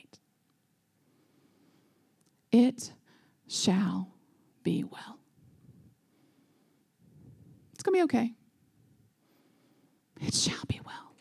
It 2.51 2.91
shall 3.47 4.09
be 4.63 4.83
well. 4.83 5.19
It's 7.73 7.83
going 7.83 7.93
to 7.93 7.99
be 7.99 8.03
okay. 8.03 8.33
It 10.21 10.33
shall 10.33 10.63
be 10.67 10.79
well. 10.85 11.13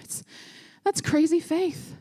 It's, 0.00 0.24
That's 0.84 1.00
crazy 1.00 1.40
faith. 1.40 1.96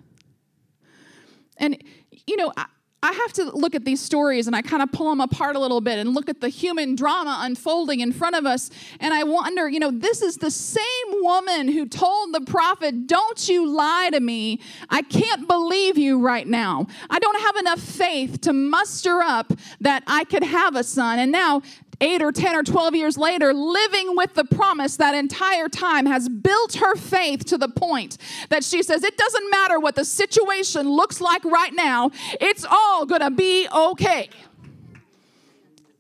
And, 1.58 1.78
you 2.26 2.38
know, 2.38 2.52
I, 2.58 2.66
I 3.04 3.14
have 3.14 3.34
to 3.34 3.46
look 3.46 3.74
at 3.74 3.84
these 3.84 4.00
stories 4.00 4.46
and 4.46 4.56
I 4.56 4.62
kind 4.62 4.84
of 4.84 4.92
pull 4.92 5.10
them 5.10 5.22
apart 5.22 5.56
a 5.56 5.60
little 5.60 5.82
bit 5.82 5.98
and 5.98 6.14
look 6.14 6.30
at 6.30 6.40
the 6.40 6.50
human 6.50 6.96
drama 6.96 7.40
unfolding 7.42 8.00
in 8.00 8.12
front 8.12 8.36
of 8.36 8.46
us. 8.46 8.70
And 9.00 9.12
I 9.12 9.24
wonder, 9.24 9.68
you 9.68 9.80
know, 9.80 9.90
this 9.90 10.22
is 10.22 10.38
the 10.38 10.52
same 10.52 10.84
woman 11.10 11.68
who 11.68 11.88
told 11.88 12.34
the 12.34 12.42
prophet, 12.42 13.08
Don't 13.08 13.50
you 13.50 13.68
lie 13.68 14.12
to 14.12 14.20
me. 14.20 14.60
I 14.90 15.02
can't 15.02 15.48
believe 15.48 15.98
you 15.98 16.20
right 16.20 16.48
now. 16.48 16.86
I 17.10 17.18
don't 17.18 17.42
have 17.42 17.56
enough 17.56 17.80
faith 17.80 18.42
to 18.42 18.54
muster 18.54 19.20
up 19.22 19.52
that 19.80 20.04
I 20.06 20.24
could 20.24 20.44
have 20.44 20.76
a 20.76 20.84
son. 20.84 21.18
And 21.18 21.32
now 21.32 21.64
eight 22.02 22.22
or 22.22 22.32
10 22.32 22.56
or 22.56 22.64
12 22.64 22.96
years 22.96 23.18
later, 23.18 23.54
living 23.54 24.16
with 24.16 24.34
the 24.34 24.44
promise 24.44 24.98
that 24.98 25.16
entire 25.16 25.70
time 25.70 26.06
has 26.06 26.28
built 26.28 26.76
her 26.76 26.96
faith 26.96 27.46
to 27.46 27.58
the 27.58 27.70
point 27.70 28.18
that 28.50 28.64
she 28.64 28.84
says, 28.84 29.04
It 29.04 29.18
doesn't 29.18 29.50
matter 29.50 29.80
what 29.80 29.96
the 29.96 30.04
situation 30.04 30.90
looks 30.90 31.22
like 31.22 31.46
right 31.46 31.74
now, 31.74 32.12
it's 32.42 32.66
all 32.70 33.06
gonna 33.06 33.32
be 33.32 33.68
okay. 33.74 34.30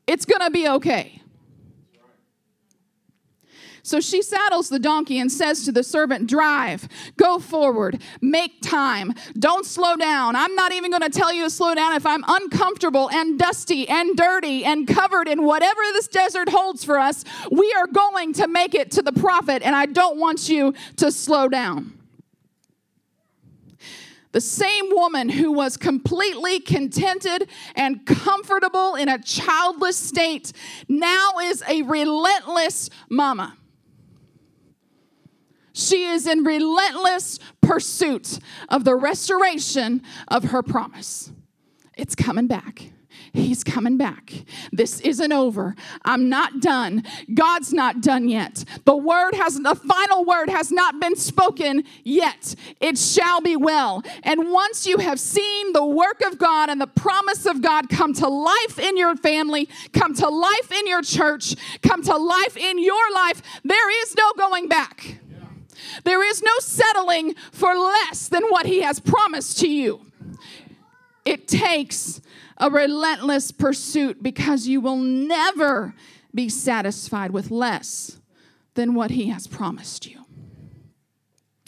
It's 0.07 0.25
gonna 0.25 0.49
be 0.49 0.67
okay. 0.67 1.20
So 3.83 3.99
she 3.99 4.21
saddles 4.21 4.69
the 4.69 4.79
donkey 4.79 5.19
and 5.19 5.31
says 5.31 5.65
to 5.65 5.71
the 5.71 5.83
servant, 5.83 6.27
Drive, 6.27 6.87
go 7.17 7.39
forward, 7.39 8.01
make 8.21 8.61
time, 8.61 9.13
don't 9.37 9.65
slow 9.65 9.95
down. 9.95 10.35
I'm 10.35 10.55
not 10.55 10.71
even 10.71 10.91
going 10.91 11.01
to 11.01 11.09
tell 11.09 11.33
you 11.33 11.43
to 11.43 11.49
slow 11.49 11.73
down 11.73 11.93
if 11.93 12.05
I'm 12.05 12.23
uncomfortable 12.27 13.09
and 13.09 13.39
dusty 13.39 13.87
and 13.89 14.15
dirty 14.15 14.63
and 14.63 14.87
covered 14.87 15.27
in 15.27 15.43
whatever 15.43 15.81
this 15.93 16.07
desert 16.07 16.49
holds 16.49 16.83
for 16.83 16.99
us. 16.99 17.23
We 17.51 17.73
are 17.73 17.87
going 17.87 18.33
to 18.33 18.47
make 18.47 18.75
it 18.75 18.91
to 18.91 19.01
the 19.01 19.13
prophet, 19.13 19.63
and 19.63 19.75
I 19.75 19.87
don't 19.87 20.19
want 20.19 20.47
you 20.47 20.73
to 20.97 21.11
slow 21.11 21.49
down. 21.49 21.97
The 24.31 24.41
same 24.41 24.85
woman 24.91 25.27
who 25.27 25.51
was 25.51 25.75
completely 25.75 26.59
contented 26.59 27.49
and 27.75 28.05
comfortable 28.05 28.95
in 28.95 29.09
a 29.09 29.21
childless 29.21 29.97
state 29.97 30.53
now 30.87 31.31
is 31.43 31.63
a 31.67 31.81
relentless 31.81 32.89
mama. 33.09 33.57
She 35.73 36.03
is 36.03 36.27
in 36.27 36.43
relentless 36.43 37.39
pursuit 37.61 38.39
of 38.69 38.83
the 38.83 38.95
restoration 38.95 40.01
of 40.27 40.45
her 40.45 40.61
promise. 40.61 41.31
It's 41.97 42.15
coming 42.15 42.47
back. 42.47 42.91
He's 43.33 43.63
coming 43.63 43.97
back. 43.97 44.33
This 44.73 44.99
isn't 45.01 45.31
over. 45.31 45.75
I'm 46.03 46.27
not 46.27 46.59
done. 46.59 47.03
God's 47.33 47.71
not 47.71 48.01
done 48.01 48.27
yet. 48.27 48.65
The 48.83 48.95
word 48.95 49.35
has, 49.35 49.57
the 49.57 49.75
final 49.75 50.25
word 50.25 50.49
has 50.49 50.69
not 50.69 50.99
been 50.99 51.15
spoken 51.15 51.83
yet. 52.03 52.55
It 52.81 52.97
shall 52.97 53.39
be 53.39 53.55
well. 53.55 54.03
And 54.23 54.51
once 54.51 54.85
you 54.85 54.97
have 54.97 55.19
seen 55.19 55.71
the 55.71 55.85
work 55.85 56.21
of 56.25 56.37
God 56.37 56.69
and 56.69 56.81
the 56.81 56.87
promise 56.87 57.45
of 57.45 57.61
God 57.61 57.89
come 57.89 58.13
to 58.15 58.27
life 58.27 58.77
in 58.77 58.97
your 58.97 59.15
family, 59.15 59.69
come 59.93 60.13
to 60.15 60.27
life 60.27 60.71
in 60.71 60.87
your 60.87 61.01
church, 61.01 61.55
come 61.81 62.03
to 62.03 62.17
life 62.17 62.57
in 62.57 62.83
your 62.83 63.13
life, 63.13 63.41
there 63.63 64.03
is 64.03 64.15
no 64.15 64.33
going 64.33 64.67
back. 64.67 65.19
There 66.03 66.23
is 66.23 66.41
no 66.41 66.51
settling 66.59 67.35
for 67.51 67.73
less 67.73 68.27
than 68.27 68.43
what 68.49 68.65
He 68.65 68.81
has 68.81 68.99
promised 68.99 69.59
to 69.59 69.67
you. 69.67 70.05
It 71.25 71.47
takes 71.47 72.21
a 72.57 72.69
relentless 72.69 73.51
pursuit 73.51 74.21
because 74.21 74.67
you 74.67 74.81
will 74.81 74.97
never 74.97 75.93
be 76.33 76.49
satisfied 76.49 77.31
with 77.31 77.51
less 77.51 78.19
than 78.75 78.93
what 78.93 79.11
He 79.11 79.29
has 79.29 79.47
promised 79.47 80.07
you. 80.07 80.25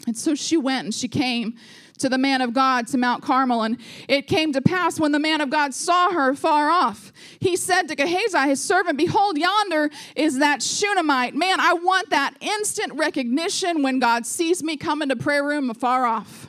And 0.06 0.16
so 0.16 0.34
she 0.34 0.56
went 0.56 0.84
and 0.84 0.94
she 0.94 1.08
came 1.08 1.56
to 1.98 2.08
the 2.08 2.18
man 2.18 2.40
of 2.40 2.52
God 2.52 2.86
to 2.88 2.98
Mount 2.98 3.22
Carmel. 3.22 3.62
And 3.62 3.78
it 4.08 4.26
came 4.26 4.52
to 4.52 4.60
pass 4.60 4.98
when 4.98 5.12
the 5.12 5.18
man 5.18 5.40
of 5.40 5.50
God 5.50 5.74
saw 5.74 6.10
her 6.10 6.34
far 6.34 6.70
off, 6.70 7.12
he 7.40 7.56
said 7.56 7.82
to 7.88 7.94
Gehazi, 7.94 8.48
his 8.48 8.62
servant, 8.62 8.98
Behold, 8.98 9.38
yonder 9.38 9.90
is 10.16 10.38
that 10.38 10.62
Shunammite. 10.62 11.34
Man, 11.34 11.60
I 11.60 11.74
want 11.74 12.10
that 12.10 12.34
instant 12.40 12.94
recognition 12.94 13.82
when 13.82 13.98
God 13.98 14.26
sees 14.26 14.62
me 14.62 14.76
come 14.76 15.02
into 15.02 15.16
prayer 15.16 15.44
room 15.44 15.70
afar 15.70 16.04
off. 16.04 16.48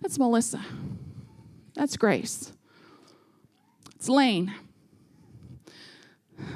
That's 0.00 0.18
Melissa. 0.18 0.64
That's 1.74 1.96
Grace. 1.96 2.52
It's 3.96 4.08
Lane. 4.08 4.52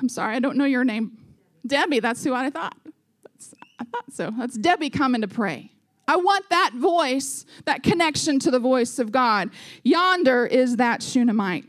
I'm 0.00 0.08
sorry, 0.08 0.34
I 0.34 0.38
don't 0.38 0.56
know 0.56 0.64
your 0.64 0.84
name. 0.84 1.18
Debbie, 1.66 2.00
that's 2.00 2.24
who 2.24 2.32
I 2.32 2.50
thought. 2.50 2.76
That's, 3.22 3.54
I 3.78 3.84
thought 3.84 4.12
so. 4.12 4.32
That's 4.38 4.56
Debbie 4.56 4.90
coming 4.90 5.20
to 5.20 5.28
pray. 5.28 5.73
I 6.06 6.16
want 6.16 6.48
that 6.50 6.72
voice, 6.74 7.46
that 7.64 7.82
connection 7.82 8.38
to 8.40 8.50
the 8.50 8.58
voice 8.58 8.98
of 8.98 9.10
God. 9.10 9.50
Yonder 9.82 10.46
is 10.46 10.76
that 10.76 11.02
Shunammite. 11.02 11.64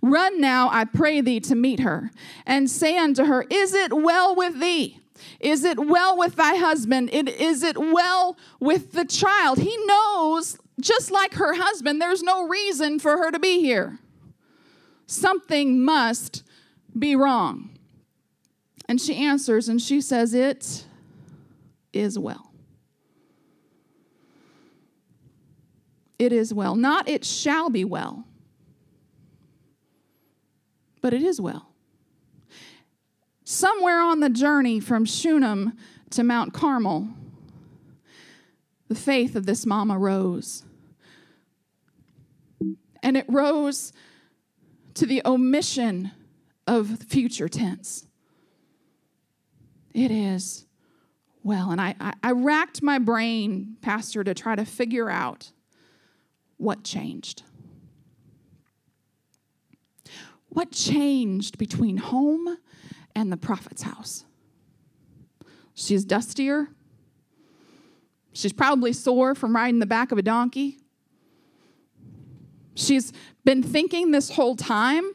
Run 0.00 0.40
now, 0.40 0.68
I 0.70 0.84
pray 0.84 1.20
thee, 1.20 1.40
to 1.40 1.54
meet 1.54 1.80
her, 1.80 2.10
and 2.46 2.70
say 2.70 2.96
unto 2.96 3.24
her, 3.24 3.46
Is 3.50 3.74
it 3.74 3.92
well 3.92 4.34
with 4.34 4.60
thee? 4.60 5.00
Is 5.38 5.64
it 5.64 5.78
well 5.78 6.16
with 6.16 6.36
thy 6.36 6.56
husband? 6.56 7.10
It, 7.12 7.28
is 7.28 7.62
it 7.62 7.76
well 7.76 8.36
with 8.58 8.92
the 8.92 9.04
child? 9.04 9.58
He 9.58 9.76
knows, 9.86 10.56
just 10.80 11.10
like 11.10 11.34
her 11.34 11.54
husband, 11.54 12.00
there's 12.00 12.22
no 12.22 12.46
reason 12.46 12.98
for 12.98 13.18
her 13.18 13.30
to 13.30 13.38
be 13.38 13.60
here. 13.60 13.98
Something 15.06 15.84
must 15.84 16.42
be 16.98 17.16
wrong. 17.16 17.70
And 18.88 19.00
she 19.00 19.16
answers 19.16 19.68
and 19.68 19.80
she 19.80 20.00
says, 20.00 20.34
It 20.34 20.84
is 21.92 22.18
well. 22.18 22.49
It 26.20 26.34
is 26.34 26.52
well. 26.52 26.76
Not 26.76 27.08
it 27.08 27.24
shall 27.24 27.70
be 27.70 27.82
well, 27.82 28.26
but 31.00 31.14
it 31.14 31.22
is 31.22 31.40
well. 31.40 31.70
Somewhere 33.42 34.00
on 34.00 34.20
the 34.20 34.28
journey 34.28 34.80
from 34.80 35.06
Shunem 35.06 35.72
to 36.10 36.22
Mount 36.22 36.52
Carmel, 36.52 37.08
the 38.88 38.94
faith 38.94 39.34
of 39.34 39.46
this 39.46 39.64
mama 39.64 39.98
rose. 39.98 40.62
And 43.02 43.16
it 43.16 43.24
rose 43.26 43.94
to 44.94 45.06
the 45.06 45.22
omission 45.24 46.10
of 46.66 47.02
future 47.04 47.48
tense. 47.48 48.06
It 49.94 50.10
is 50.10 50.66
well. 51.42 51.70
And 51.70 51.80
I, 51.80 51.94
I, 51.98 52.12
I 52.22 52.32
racked 52.32 52.82
my 52.82 52.98
brain, 52.98 53.78
Pastor, 53.80 54.22
to 54.22 54.34
try 54.34 54.54
to 54.54 54.66
figure 54.66 55.08
out 55.08 55.50
what 56.60 56.84
changed? 56.84 57.42
What 60.50 60.72
changed 60.72 61.56
between 61.56 61.96
home 61.96 62.58
and 63.14 63.32
the 63.32 63.36
prophet's 63.36 63.82
house? 63.82 64.24
She's 65.74 66.04
dustier. 66.04 66.68
She's 68.32 68.52
probably 68.52 68.92
sore 68.92 69.34
from 69.34 69.56
riding 69.56 69.80
the 69.80 69.86
back 69.86 70.12
of 70.12 70.18
a 70.18 70.22
donkey. 70.22 70.78
She's 72.74 73.12
been 73.44 73.62
thinking 73.62 74.10
this 74.10 74.30
whole 74.30 74.54
time. 74.54 75.12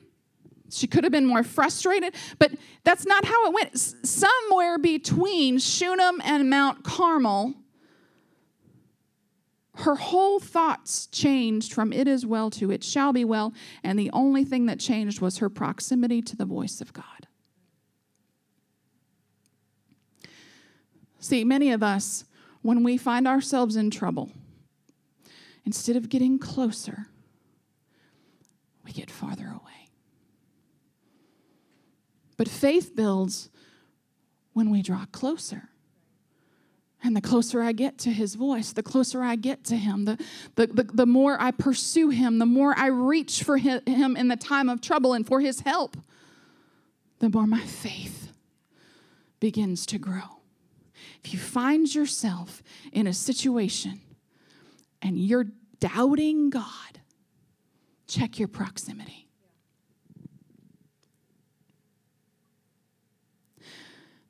She 0.71 0.87
could 0.87 1.03
have 1.03 1.11
been 1.11 1.27
more 1.27 1.43
frustrated, 1.43 2.15
but 2.39 2.53
that's 2.83 3.05
not 3.05 3.23
how 3.23 3.47
it 3.47 3.53
went. 3.53 3.77
Somewhere 3.77 4.79
between 4.79 5.59
Shunem 5.59 6.21
and 6.23 6.49
Mount 6.49 6.83
Carmel, 6.83 7.53
her 9.77 9.95
whole 9.95 10.39
thoughts 10.39 11.07
changed 11.07 11.73
from 11.73 11.91
it 11.91 12.07
is 12.07 12.25
well 12.25 12.49
to 12.51 12.71
it 12.71 12.83
shall 12.83 13.11
be 13.11 13.25
well, 13.25 13.53
and 13.83 13.99
the 13.99 14.09
only 14.11 14.45
thing 14.45 14.65
that 14.67 14.79
changed 14.79 15.21
was 15.21 15.39
her 15.39 15.49
proximity 15.49 16.21
to 16.21 16.35
the 16.35 16.45
voice 16.45 16.79
of 16.81 16.93
God. 16.93 17.27
See, 21.19 21.43
many 21.43 21.71
of 21.71 21.81
us, 21.81 22.25
when 22.61 22.83
we 22.83 22.97
find 22.97 23.27
ourselves 23.27 23.75
in 23.75 23.89
trouble, 23.89 24.31
instead 25.65 25.95
of 25.95 26.07
getting 26.07 26.39
closer, 26.39 27.07
we 28.85 28.91
get 28.91 29.09
farther 29.09 29.47
away. 29.47 29.89
But 32.37 32.47
faith 32.47 32.95
builds 32.95 33.49
when 34.53 34.69
we 34.69 34.81
draw 34.81 35.05
closer. 35.05 35.69
And 37.05 37.15
the 37.15 37.21
closer 37.21 37.61
I 37.61 37.71
get 37.71 37.99
to 37.99 38.09
his 38.09 38.33
voice, 38.33 38.73
the 38.73 38.81
closer 38.81 39.21
I 39.21 39.35
get 39.35 39.63
to 39.65 39.75
him, 39.75 40.05
the, 40.05 40.17
the, 40.55 40.65
the, 40.65 40.83
the, 40.91 41.05
more 41.05 41.39
I 41.39 41.51
pursue 41.51 42.09
him, 42.09 42.39
the 42.39 42.47
more 42.47 42.73
I 42.75 42.87
reach 42.87 43.43
for 43.43 43.57
him 43.57 44.17
in 44.17 44.27
the 44.27 44.35
time 44.35 44.69
of 44.69 44.81
trouble 44.81 45.13
and 45.13 45.23
for 45.23 45.39
his 45.39 45.59
help, 45.59 45.97
the 47.19 47.29
more 47.29 47.45
my 47.45 47.61
faith 47.61 48.33
begins 49.39 49.85
to 49.85 49.99
grow. 49.99 50.41
If 51.23 51.31
you 51.31 51.37
find 51.37 51.93
yourself 51.93 52.63
in 52.91 53.05
a 53.05 53.13
situation 53.13 54.01
and 54.99 55.19
you're 55.19 55.45
doubting 55.79 56.49
God, 56.49 57.01
check 58.07 58.39
your 58.39 58.47
proximity. 58.47 59.27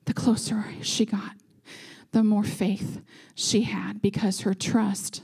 The 0.04 0.14
closer 0.14 0.66
she 0.82 1.06
got, 1.06 1.38
the 2.16 2.24
more 2.24 2.46
faith 2.46 3.02
she 3.36 3.64
had 3.64 4.02
because 4.02 4.42
her 4.42 4.54
trust 4.54 5.22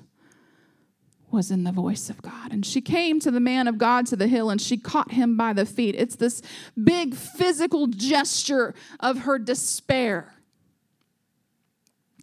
was 1.31 1.49
in 1.49 1.63
the 1.63 1.71
voice 1.71 2.09
of 2.09 2.21
God. 2.21 2.51
And 2.51 2.65
she 2.65 2.81
came 2.81 3.21
to 3.21 3.31
the 3.31 3.39
man 3.39 3.69
of 3.69 3.77
God 3.77 4.05
to 4.07 4.17
the 4.17 4.27
hill 4.27 4.49
and 4.49 4.59
she 4.59 4.75
caught 4.75 5.13
him 5.13 5.37
by 5.37 5.53
the 5.53 5.65
feet. 5.65 5.95
It's 5.97 6.17
this 6.17 6.41
big 6.83 7.15
physical 7.15 7.87
gesture 7.87 8.75
of 8.99 9.19
her 9.19 9.39
despair. 9.39 10.33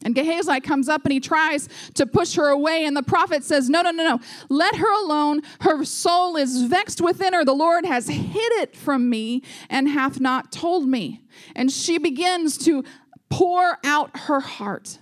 And 0.04 0.14
Gehazi 0.14 0.60
comes 0.60 0.86
up 0.86 1.06
and 1.06 1.12
he 1.12 1.20
tries 1.20 1.66
to 1.94 2.06
push 2.06 2.34
her 2.34 2.48
away. 2.48 2.84
And 2.84 2.94
the 2.94 3.02
prophet 3.02 3.44
says, 3.44 3.70
No, 3.70 3.80
no, 3.80 3.90
no, 3.90 4.04
no. 4.04 4.20
Let 4.50 4.76
her 4.76 5.02
alone. 5.02 5.40
Her 5.60 5.82
soul 5.82 6.36
is 6.36 6.64
vexed 6.64 7.00
within 7.00 7.32
her. 7.32 7.42
The 7.42 7.54
Lord 7.54 7.86
has 7.86 8.06
hid 8.06 8.52
it 8.60 8.76
from 8.76 9.08
me 9.08 9.42
and 9.70 9.88
hath 9.88 10.20
not 10.20 10.52
told 10.52 10.86
me. 10.86 11.22
And 11.56 11.72
she 11.72 11.96
begins 11.96 12.58
to 12.58 12.84
pour 13.28 13.78
out 13.84 14.16
her 14.16 14.40
heart. 14.40 14.98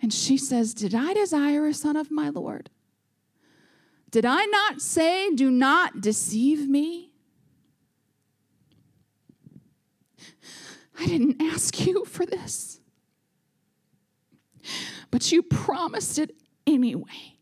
And 0.00 0.12
she 0.12 0.36
says, 0.36 0.74
Did 0.74 0.94
I 0.94 1.12
desire 1.14 1.66
a 1.66 1.74
son 1.74 1.96
of 1.96 2.10
my 2.10 2.28
Lord? 2.28 2.70
Did 4.10 4.24
I 4.24 4.44
not 4.46 4.80
say, 4.80 5.30
Do 5.34 5.50
not 5.50 6.00
deceive 6.00 6.68
me? 6.68 7.12
I 11.00 11.06
didn't 11.06 11.40
ask 11.40 11.86
you 11.86 12.04
for 12.04 12.26
this, 12.26 12.80
but 15.10 15.30
you 15.30 15.42
promised 15.42 16.18
it 16.18 16.34
anyway. 16.66 17.36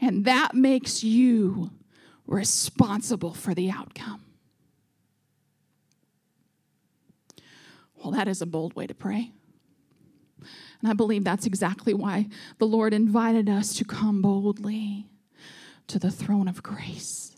And 0.00 0.26
that 0.26 0.54
makes 0.54 1.02
you 1.02 1.70
responsible 2.26 3.32
for 3.32 3.54
the 3.54 3.70
outcome. 3.70 4.23
Well, 8.04 8.12
that 8.12 8.28
is 8.28 8.42
a 8.42 8.46
bold 8.46 8.76
way 8.76 8.86
to 8.86 8.94
pray. 8.94 9.32
And 10.82 10.90
I 10.90 10.92
believe 10.92 11.24
that's 11.24 11.46
exactly 11.46 11.94
why 11.94 12.28
the 12.58 12.66
Lord 12.66 12.92
invited 12.92 13.48
us 13.48 13.74
to 13.76 13.84
come 13.84 14.20
boldly 14.20 15.06
to 15.86 15.98
the 15.98 16.10
throne 16.10 16.46
of 16.46 16.62
grace 16.62 17.34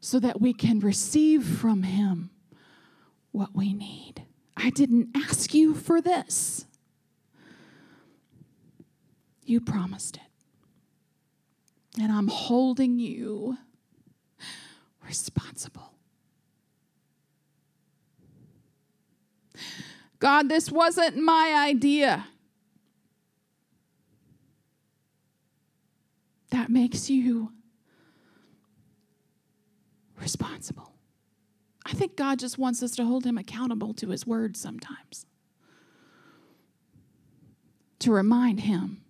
so 0.00 0.18
that 0.20 0.40
we 0.40 0.54
can 0.54 0.80
receive 0.80 1.44
from 1.44 1.82
Him 1.82 2.30
what 3.32 3.54
we 3.54 3.74
need. 3.74 4.22
I 4.56 4.70
didn't 4.70 5.10
ask 5.14 5.52
you 5.52 5.74
for 5.74 6.00
this, 6.00 6.64
you 9.44 9.60
promised 9.60 10.16
it. 10.16 10.22
And 12.00 12.10
I'm 12.10 12.28
holding 12.28 12.98
you 12.98 13.58
responsible. 15.06 15.95
God, 20.26 20.48
this 20.48 20.72
wasn't 20.72 21.16
my 21.16 21.54
idea. 21.56 22.26
That 26.50 26.68
makes 26.68 27.08
you 27.08 27.52
responsible. 30.20 30.90
I 31.84 31.92
think 31.92 32.16
God 32.16 32.40
just 32.40 32.58
wants 32.58 32.82
us 32.82 32.96
to 32.96 33.04
hold 33.04 33.24
him 33.24 33.38
accountable 33.38 33.94
to 33.94 34.08
his 34.08 34.26
word 34.26 34.56
sometimes. 34.56 35.26
To 38.00 38.10
remind 38.10 38.62
him 38.62 39.02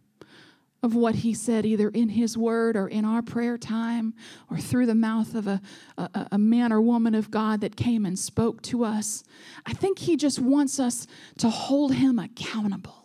of 0.87 0.94
what 0.94 1.16
he 1.16 1.35
said, 1.35 1.66
either 1.66 1.88
in 1.88 2.11
his 2.11 2.38
word 2.38 2.77
or 2.77 2.87
in 2.87 3.05
our 3.05 3.20
prayer 3.20 3.59
time 3.59 4.14
or 4.49 4.57
through 4.57 4.87
the 4.87 4.94
mouth 4.94 5.35
of 5.35 5.49
a, 5.49 5.61
a, 5.99 6.29
a, 6.33 6.38
man 6.38 6.72
or 6.72 6.81
woman 6.81 7.12
of 7.12 7.29
God 7.29 7.61
that 7.61 7.75
came 7.75 8.07
and 8.07 8.16
spoke 8.16 8.62
to 8.62 8.85
us. 8.85 9.25
I 9.66 9.72
think 9.72 9.99
he 9.99 10.16
just 10.16 10.38
wants 10.38 10.79
us 10.79 11.09
to 11.38 11.51
hold 11.51 11.94
him 11.94 12.20
accountable 12.20 13.05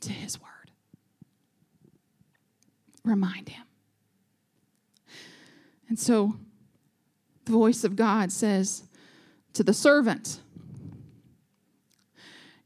to 0.00 0.12
his 0.12 0.38
word. 0.38 0.70
Remind 3.02 3.48
him. 3.48 3.64
And 5.88 5.98
so 5.98 6.36
the 7.46 7.52
voice 7.52 7.82
of 7.82 7.96
God 7.96 8.30
says 8.30 8.84
to 9.54 9.64
the 9.64 9.72
servant, 9.72 10.38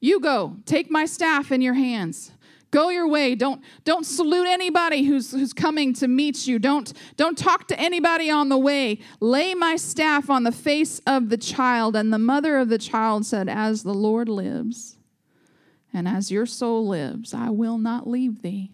You 0.01 0.18
go, 0.18 0.57
take 0.66 0.90
my 0.90 1.07
staff 1.07 1.53
in 1.53 1.61
your 1.61 1.75
hands 1.75 2.33
Go 2.77 2.91
your 2.91 3.09
way. 3.09 3.35
Don't, 3.35 3.62
don't 3.85 4.05
salute 4.05 4.47
anybody 4.47 5.05
who's, 5.05 5.31
who's 5.31 5.55
coming 5.55 5.95
to 5.95 6.07
meet 6.07 6.47
you. 6.47 6.59
Don't, 6.59 6.93
don't 7.17 7.39
talk 7.39 7.69
to 7.69 7.81
anybody 7.81 8.29
on 8.29 8.51
the 8.51 8.59
way. 8.59 8.99
Lay 9.19 9.55
my 9.55 9.77
staff 9.77 10.29
on 10.29 10.43
the 10.43 10.53
face 10.53 11.01
of 11.07 11.31
the 11.31 11.39
child. 11.39 11.97
And 11.97 12.12
the 12.12 12.19
mother 12.19 12.59
of 12.59 12.69
the 12.69 12.77
child 12.77 13.25
said, 13.25 13.49
As 13.49 13.83
the 13.83 13.95
Lord 13.95 14.29
lives, 14.29 14.99
and 15.91 16.07
as 16.07 16.31
your 16.31 16.45
soul 16.45 16.87
lives, 16.87 17.33
I 17.33 17.49
will 17.49 17.79
not 17.79 18.07
leave 18.07 18.43
thee. 18.43 18.73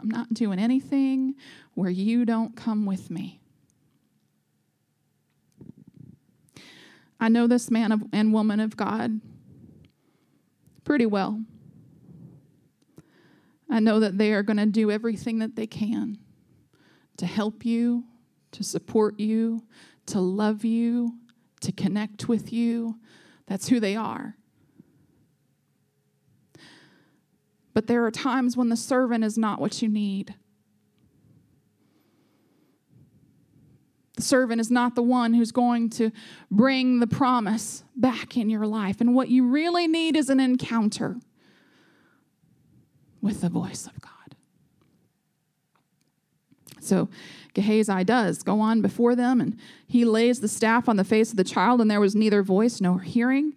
I'm 0.00 0.08
not 0.08 0.32
doing 0.32 0.60
anything 0.60 1.34
where 1.74 1.90
you 1.90 2.24
don't 2.24 2.54
come 2.54 2.86
with 2.86 3.10
me. 3.10 3.40
I 7.18 7.28
know 7.28 7.48
this 7.48 7.68
man 7.68 7.90
of, 7.90 8.04
and 8.12 8.32
woman 8.32 8.60
of 8.60 8.76
God 8.76 9.20
pretty 10.84 11.06
well. 11.06 11.42
I 13.70 13.80
know 13.80 14.00
that 14.00 14.18
they 14.18 14.32
are 14.32 14.42
going 14.42 14.58
to 14.58 14.66
do 14.66 14.90
everything 14.90 15.38
that 15.40 15.56
they 15.56 15.66
can 15.66 16.18
to 17.16 17.26
help 17.26 17.64
you, 17.64 18.04
to 18.52 18.62
support 18.62 19.18
you, 19.18 19.64
to 20.06 20.20
love 20.20 20.64
you, 20.64 21.14
to 21.60 21.72
connect 21.72 22.28
with 22.28 22.52
you. 22.52 22.98
That's 23.46 23.68
who 23.68 23.80
they 23.80 23.96
are. 23.96 24.36
But 27.72 27.88
there 27.88 28.04
are 28.04 28.10
times 28.10 28.56
when 28.56 28.68
the 28.68 28.76
servant 28.76 29.24
is 29.24 29.36
not 29.36 29.60
what 29.60 29.82
you 29.82 29.88
need. 29.88 30.34
The 34.16 34.22
servant 34.22 34.60
is 34.60 34.70
not 34.70 34.94
the 34.94 35.02
one 35.02 35.34
who's 35.34 35.52
going 35.52 35.90
to 35.90 36.10
bring 36.50 37.00
the 37.00 37.06
promise 37.06 37.82
back 37.96 38.36
in 38.36 38.48
your 38.48 38.66
life. 38.66 39.00
And 39.00 39.14
what 39.14 39.28
you 39.28 39.46
really 39.48 39.88
need 39.88 40.16
is 40.16 40.30
an 40.30 40.40
encounter 40.40 41.16
with 43.20 43.40
the 43.40 43.48
voice 43.48 43.86
of 43.86 44.00
God. 44.00 44.10
So 46.80 47.08
Gehazi 47.54 48.04
does 48.04 48.42
go 48.42 48.60
on 48.60 48.82
before 48.82 49.14
them, 49.14 49.40
and 49.40 49.56
he 49.86 50.04
lays 50.04 50.40
the 50.40 50.48
staff 50.48 50.88
on 50.88 50.96
the 50.96 51.04
face 51.04 51.30
of 51.30 51.36
the 51.36 51.44
child, 51.44 51.80
and 51.80 51.90
there 51.90 52.00
was 52.00 52.14
neither 52.14 52.42
voice 52.42 52.80
nor 52.80 53.00
hearing. 53.00 53.54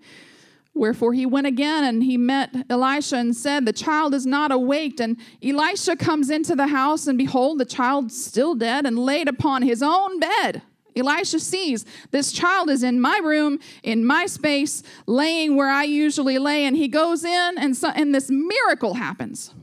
Wherefore 0.78 1.14
he 1.14 1.26
went 1.26 1.48
again 1.48 1.84
and 1.84 2.04
he 2.04 2.18
met 2.18 2.56
Elisha 2.70 3.18
and 3.18 3.36
said, 3.36 3.66
The 3.66 3.74
child 3.74 4.14
is 4.14 4.26
not 4.26 4.52
awaked. 4.52 5.00
And 5.00 5.18
Elisha 5.44 5.96
comes 5.96 6.30
into 6.30 6.56
the 6.56 6.68
house, 6.68 7.08
and 7.08 7.18
behold, 7.18 7.60
the 7.60 7.66
child 7.66 8.12
still 8.12 8.56
dead 8.56 8.86
and 8.86 8.98
laid 8.98 9.28
upon 9.28 9.64
his 9.64 9.82
own 9.82 10.20
bed. 10.20 10.62
Elisha 10.96 11.40
sees 11.40 11.86
this 12.12 12.32
child 12.32 12.70
is 12.70 12.84
in 12.84 13.00
my 13.00 13.20
room, 13.24 13.60
in 13.84 14.06
my 14.06 14.26
space, 14.26 14.84
laying 15.06 15.56
where 15.56 15.70
I 15.70 15.84
usually 15.84 16.40
lay, 16.40 16.66
and 16.66 16.76
he 16.76 16.88
goes 16.88 17.24
in, 17.24 17.58
and, 17.58 17.76
so, 17.76 17.90
and 17.90 18.14
this 18.14 18.30
miracle 18.30 18.96
happens. 18.96 19.54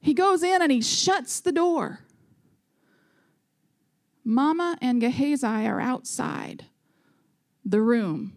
He 0.00 0.14
goes 0.14 0.42
in 0.42 0.62
and 0.62 0.70
he 0.70 0.80
shuts 0.80 1.40
the 1.40 1.52
door. 1.52 2.00
Mama 4.24 4.76
and 4.80 5.00
Gehazi 5.00 5.46
are 5.46 5.80
outside 5.80 6.66
the 7.64 7.80
room 7.80 8.35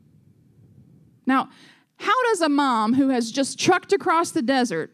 now, 1.29 1.49
how 1.97 2.23
does 2.23 2.41
a 2.41 2.49
mom 2.49 2.93
who 2.93 3.09
has 3.09 3.31
just 3.31 3.57
trucked 3.57 3.93
across 3.93 4.31
the 4.31 4.41
desert 4.41 4.91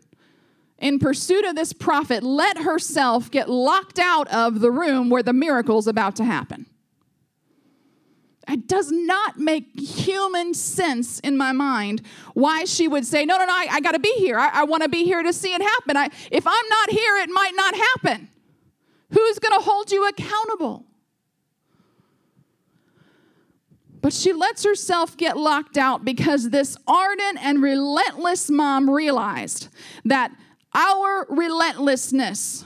in 0.78 1.00
pursuit 1.00 1.46
of 1.46 1.56
this 1.56 1.74
prophet 1.74 2.22
let 2.24 2.60
herself 2.60 3.32
get 3.32 3.50
locked 3.50 3.98
out 3.98 4.28
of 4.28 4.60
the 4.60 4.70
room 4.70 5.10
where 5.10 5.24
the 5.24 5.34
miracle 5.34 5.80
is 5.80 5.88
about 5.88 6.16
to 6.18 6.24
happen? 6.26 6.68
It 8.48 8.68
does 8.68 8.92
not 8.92 9.40
make 9.40 9.80
human 9.80 10.54
sense 10.54 11.20
in 11.22 11.36
my 11.36 11.52
mind 11.52 12.04
why 12.36 12.66
she 12.66 12.88
would 12.88 13.06
say, 13.06 13.26
No, 13.26 13.38
no, 13.38 13.46
no, 13.46 13.52
I, 13.52 13.68
I 13.72 13.80
got 13.82 13.94
to 13.94 14.00
be 14.00 14.14
here. 14.18 14.38
I, 14.38 14.62
I 14.62 14.64
want 14.66 14.84
to 14.84 14.90
be 14.90 15.04
here 15.04 15.24
to 15.24 15.34
see 15.34 15.54
it 15.54 15.62
happen. 15.62 15.98
I, 15.98 16.10
if 16.32 16.46
I'm 16.46 16.70
not 16.70 16.90
here, 16.92 17.18
it 17.18 17.30
might 17.30 17.54
not 17.56 17.76
happen. 17.76 18.30
Who's 19.12 19.40
going 19.40 19.60
to 19.60 19.64
hold 19.64 19.92
you 19.92 20.08
accountable? 20.08 20.86
But 24.06 24.14
she 24.14 24.34
lets 24.34 24.64
herself 24.64 25.18
get 25.18 25.36
locked 25.36 25.80
out 25.80 26.06
because 26.06 26.52
this 26.52 26.78
ardent 26.88 27.40
and 27.44 27.60
relentless 27.60 28.52
mom 28.52 28.88
realized 28.88 29.70
that 30.04 30.32
our 30.76 31.26
relentlessness, 31.28 32.66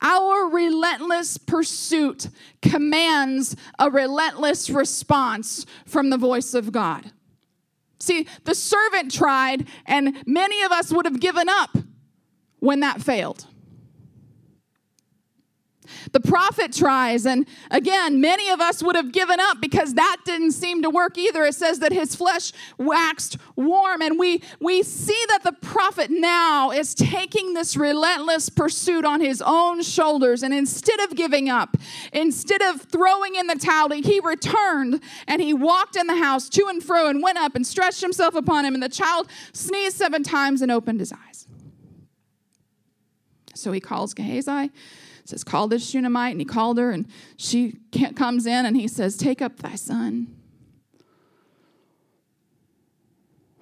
our 0.00 0.48
relentless 0.48 1.38
pursuit 1.38 2.28
commands 2.62 3.56
a 3.80 3.90
relentless 3.90 4.70
response 4.70 5.66
from 5.84 6.08
the 6.08 6.16
voice 6.16 6.54
of 6.54 6.70
God. 6.70 7.10
See, 7.98 8.28
the 8.44 8.54
servant 8.54 9.10
tried, 9.10 9.66
and 9.86 10.22
many 10.24 10.62
of 10.62 10.70
us 10.70 10.92
would 10.92 11.04
have 11.04 11.18
given 11.18 11.48
up 11.48 11.76
when 12.60 12.78
that 12.78 13.02
failed. 13.02 13.44
The 16.12 16.20
prophet 16.20 16.72
tries. 16.72 17.26
And 17.26 17.46
again, 17.70 18.20
many 18.20 18.50
of 18.50 18.60
us 18.60 18.82
would 18.82 18.96
have 18.96 19.12
given 19.12 19.40
up 19.40 19.60
because 19.60 19.94
that 19.94 20.18
didn't 20.24 20.52
seem 20.52 20.82
to 20.82 20.90
work 20.90 21.18
either. 21.18 21.44
It 21.44 21.54
says 21.54 21.78
that 21.80 21.92
his 21.92 22.14
flesh 22.14 22.52
waxed 22.78 23.36
warm. 23.56 24.02
And 24.02 24.18
we, 24.18 24.42
we 24.60 24.82
see 24.82 25.20
that 25.28 25.42
the 25.42 25.52
prophet 25.52 26.10
now 26.10 26.70
is 26.70 26.94
taking 26.94 27.54
this 27.54 27.76
relentless 27.76 28.48
pursuit 28.48 29.04
on 29.04 29.20
his 29.20 29.42
own 29.44 29.82
shoulders. 29.82 30.42
And 30.42 30.54
instead 30.54 31.00
of 31.00 31.14
giving 31.16 31.48
up, 31.48 31.76
instead 32.12 32.62
of 32.62 32.82
throwing 32.82 33.34
in 33.34 33.46
the 33.46 33.56
towel, 33.56 33.90
he 33.90 34.20
returned 34.20 35.00
and 35.26 35.40
he 35.40 35.52
walked 35.52 35.96
in 35.96 36.06
the 36.06 36.16
house 36.16 36.48
to 36.50 36.66
and 36.66 36.82
fro 36.82 37.08
and 37.08 37.22
went 37.22 37.38
up 37.38 37.54
and 37.54 37.66
stretched 37.66 38.00
himself 38.00 38.34
upon 38.34 38.64
him. 38.64 38.74
And 38.74 38.82
the 38.82 38.88
child 38.88 39.28
sneezed 39.52 39.96
seven 39.96 40.22
times 40.22 40.62
and 40.62 40.70
opened 40.70 41.00
his 41.00 41.12
eyes. 41.12 41.46
So 43.54 43.72
he 43.72 43.80
calls 43.80 44.14
Gehazi, 44.14 44.70
says, 45.28 45.44
Call 45.44 45.68
this 45.68 45.88
Shunammite. 45.88 46.32
And 46.32 46.40
he 46.40 46.44
called 46.44 46.78
her, 46.78 46.90
and 46.90 47.06
she 47.36 47.78
comes 48.16 48.46
in, 48.46 48.66
and 48.66 48.76
he 48.76 48.88
says, 48.88 49.16
Take 49.16 49.42
up 49.42 49.58
thy 49.58 49.74
son. 49.74 50.34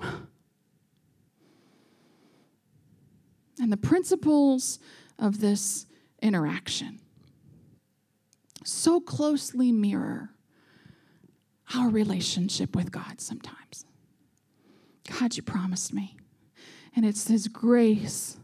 And 3.59 3.73
the 3.73 3.79
principles 3.79 4.79
of 5.19 5.41
this 5.41 5.87
interaction 6.21 7.01
so 8.65 9.01
closely 9.01 9.73
mirror 9.73 10.29
our 11.75 11.89
relationship 11.89 12.77
with 12.77 12.93
God 12.93 13.19
sometimes. 13.19 13.87
God, 15.09 15.37
you 15.39 15.43
promised 15.43 15.95
me. 15.95 16.19
And 16.95 17.07
it's 17.07 17.29
His 17.29 17.49
grace 17.49 18.37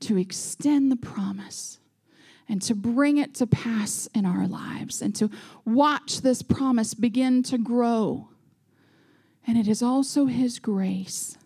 to 0.00 0.18
extend 0.18 0.92
the 0.92 0.96
promise 0.96 1.78
and 2.48 2.60
to 2.62 2.74
bring 2.74 3.18
it 3.18 3.34
to 3.34 3.46
pass 3.46 4.06
in 4.14 4.26
our 4.26 4.46
lives 4.46 5.00
and 5.00 5.14
to 5.16 5.30
watch 5.64 6.20
this 6.20 6.42
promise 6.42 6.94
begin 6.94 7.42
to 7.44 7.58
grow. 7.58 8.28
And 9.46 9.56
it 9.56 9.68
is 9.68 9.82
also 9.82 10.26
His 10.26 10.58
grace 10.58 11.36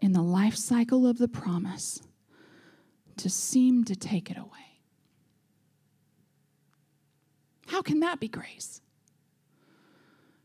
in 0.00 0.12
the 0.12 0.22
life 0.22 0.56
cycle 0.56 1.06
of 1.06 1.18
the 1.18 1.28
promise 1.28 2.00
to 3.16 3.28
seem 3.28 3.84
to 3.84 3.96
take 3.96 4.30
it 4.30 4.38
away. 4.38 4.50
How 7.66 7.82
can 7.82 8.00
that 8.00 8.20
be 8.20 8.28
grace? 8.28 8.80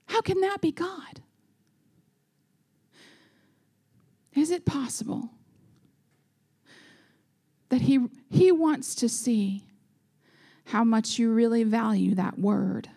How 0.08 0.22
can 0.22 0.42
that 0.42 0.60
be 0.60 0.72
God? 0.72 1.22
Is 4.34 4.52
it 4.52 4.66
possible 4.66 5.30
that 7.74 7.82
he, 7.82 8.08
he 8.30 8.52
wants 8.52 8.94
to 8.94 9.10
see 9.10 9.64
how 10.66 10.84
much 10.84 11.18
you 11.18 11.34
really 11.34 11.64
value 11.64 12.14
that 12.14 12.38
word 12.38 12.88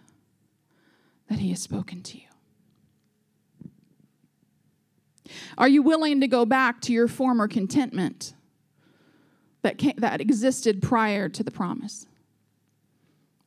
that 1.31 1.39
He 1.39 1.49
has 1.49 1.62
spoken 1.62 2.03
to 2.03 2.18
you. 2.18 2.24
Are 5.57 5.66
you 5.66 5.81
willing 5.81 6.20
to 6.20 6.29
go 6.29 6.45
back 6.45 6.83
to 6.83 6.93
your 6.93 7.09
former 7.09 7.49
contentment 7.49 8.35
that, 9.62 9.79
came, 9.79 9.95
that 9.97 10.20
existed 10.20 10.83
prior 10.83 11.31
to 11.31 11.43
the 11.43 11.51
promise? 11.51 12.05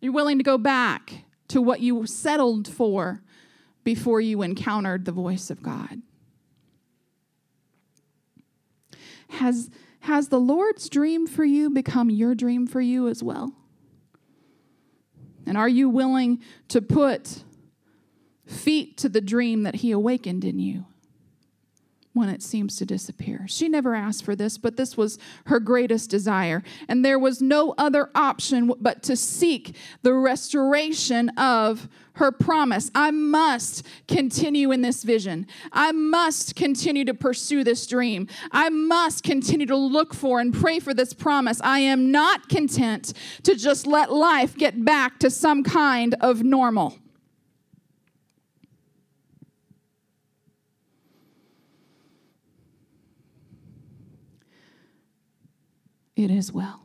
Are 0.01 0.05
you 0.05 0.11
willing 0.11 0.39
to 0.39 0.43
go 0.43 0.57
back 0.57 1.25
to 1.49 1.61
what 1.61 1.79
you 1.79 2.07
settled 2.07 2.67
for 2.67 3.21
before 3.83 4.19
you 4.19 4.41
encountered 4.41 5.05
the 5.05 5.11
voice 5.11 5.51
of 5.51 5.61
God? 5.61 6.01
Has 9.29 9.69
has 10.01 10.29
the 10.29 10.39
Lord's 10.39 10.89
dream 10.89 11.27
for 11.27 11.43
you 11.43 11.69
become 11.69 12.09
your 12.09 12.35
dream 12.35 12.67
for 12.67 12.81
you 12.81 13.07
as 13.07 13.21
well? 13.21 13.53
And 15.45 15.57
are 15.57 15.69
you 15.69 15.89
willing 15.89 16.41
to 16.67 16.81
put 16.81 17.43
feet 18.45 18.97
to 18.97 19.09
the 19.09 19.21
dream 19.21 19.63
that 19.63 19.75
He 19.75 19.91
awakened 19.91 20.43
in 20.43 20.59
you? 20.59 20.85
When 22.13 22.29
it 22.29 22.41
seems 22.41 22.75
to 22.77 22.85
disappear. 22.85 23.45
She 23.47 23.69
never 23.69 23.93
asked 23.93 24.25
for 24.25 24.35
this, 24.35 24.57
but 24.57 24.77
this 24.77 24.97
was 24.97 25.19
her 25.45 25.59
greatest 25.59 26.09
desire. 26.09 26.63
And 26.87 27.05
there 27.05 27.19
was 27.19 27.41
no 27.41 27.75
other 27.77 28.09
option 28.15 28.71
but 28.79 29.03
to 29.03 29.15
seek 29.15 29.75
the 30.01 30.13
restoration 30.13 31.29
of 31.37 31.87
her 32.13 32.31
promise. 32.31 32.89
I 32.95 33.11
must 33.11 33.85
continue 34.07 34.71
in 34.71 34.81
this 34.81 35.03
vision. 35.03 35.47
I 35.71 35.91
must 35.91 36.55
continue 36.55 37.05
to 37.05 37.13
pursue 37.13 37.63
this 37.63 37.85
dream. 37.87 38.27
I 38.51 38.69
must 38.69 39.23
continue 39.23 39.67
to 39.67 39.77
look 39.77 40.13
for 40.13 40.39
and 40.39 40.53
pray 40.53 40.79
for 40.79 40.93
this 40.93 41.13
promise. 41.13 41.61
I 41.63 41.79
am 41.79 42.11
not 42.11 42.49
content 42.49 43.13
to 43.43 43.55
just 43.55 43.87
let 43.87 44.11
life 44.11 44.57
get 44.57 44.83
back 44.83 45.19
to 45.19 45.29
some 45.29 45.63
kind 45.63 46.15
of 46.19 46.43
normal. 46.43 46.97
It 56.19 56.31
is 56.31 56.51
well. 56.51 56.81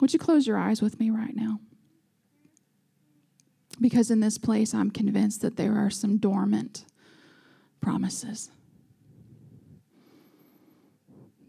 Would 0.00 0.12
you 0.12 0.18
close 0.18 0.46
your 0.46 0.58
eyes 0.58 0.82
with 0.82 1.00
me 1.00 1.08
right 1.08 1.34
now? 1.34 1.60
Because 3.80 4.10
in 4.10 4.20
this 4.20 4.36
place, 4.38 4.74
I'm 4.74 4.90
convinced 4.90 5.40
that 5.40 5.56
there 5.56 5.76
are 5.76 5.88
some 5.88 6.18
dormant 6.18 6.84
promises. 7.80 8.50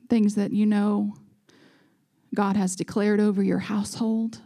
Things 0.10 0.36
that 0.36 0.52
you 0.52 0.66
know 0.66 1.16
God 2.34 2.56
has 2.56 2.76
declared 2.76 3.20
over 3.20 3.44
your 3.44 3.60
household, 3.60 4.40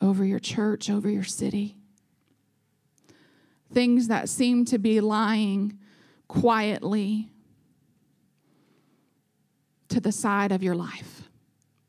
over 0.00 0.24
your 0.24 0.38
church, 0.38 0.90
over 0.90 1.08
your 1.08 1.24
city. 1.24 1.76
Things 3.72 4.08
that 4.08 4.28
seem 4.28 4.64
to 4.66 4.78
be 4.78 5.00
lying 5.00 5.78
quietly 6.32 7.28
to 9.90 10.00
the 10.00 10.10
side 10.10 10.50
of 10.50 10.62
your 10.62 10.74
life, 10.74 11.28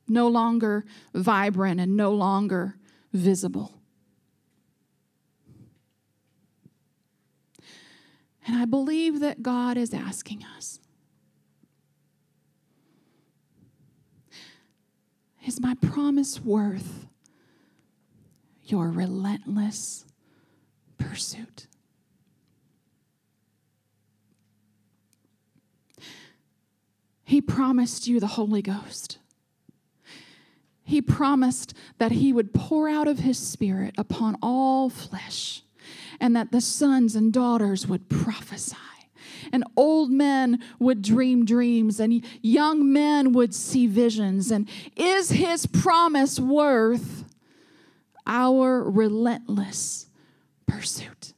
no 0.05 0.27
longer 0.27 0.83
vibrant 1.13 1.79
and 1.79 1.95
no 1.95 2.11
longer 2.11 2.75
visible. 3.13 3.79
And 8.45 8.57
I 8.57 8.65
believe 8.65 9.21
that 9.21 9.41
God 9.41 9.77
is 9.77 9.93
asking 9.93 10.43
us 10.57 10.81
Is 15.45 15.59
my 15.59 15.75
promise 15.75 16.39
worth 16.39 17.05
your 18.63 18.89
relentless 18.89 20.05
pursuit? 20.97 21.67
He 27.33 27.41
promised 27.41 28.05
you 28.05 28.19
the 28.19 28.27
Holy 28.27 28.61
Ghost. 28.61 29.17
He 30.83 31.01
promised 31.01 31.73
that 31.97 32.11
He 32.11 32.31
would 32.31 32.53
pour 32.53 32.87
out 32.87 33.07
of 33.07 33.17
His 33.17 33.39
Spirit 33.39 33.95
upon 33.97 34.37
all 34.39 34.87
flesh, 34.87 35.63
and 36.19 36.35
that 36.35 36.51
the 36.51 36.61
sons 36.61 37.15
and 37.15 37.33
daughters 37.33 37.87
would 37.87 38.07
prophesy, 38.07 38.75
and 39.51 39.63
old 39.75 40.11
men 40.11 40.59
would 40.77 41.01
dream 41.01 41.43
dreams, 41.43 41.99
and 41.99 42.23
young 42.43 42.93
men 42.93 43.33
would 43.33 43.55
see 43.55 43.87
visions. 43.87 44.51
And 44.51 44.69
is 44.95 45.31
His 45.31 45.65
promise 45.65 46.39
worth 46.39 47.25
our 48.27 48.87
relentless 48.87 50.05
pursuit? 50.67 51.32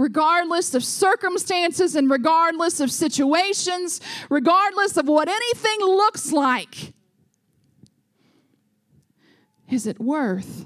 Regardless 0.00 0.74
of 0.74 0.82
circumstances 0.82 1.94
and 1.94 2.10
regardless 2.10 2.80
of 2.80 2.90
situations, 2.90 4.00
regardless 4.30 4.96
of 4.96 5.06
what 5.06 5.28
anything 5.28 5.80
looks 5.80 6.32
like. 6.32 6.94
Is 9.68 9.86
it 9.86 10.00
worth 10.00 10.64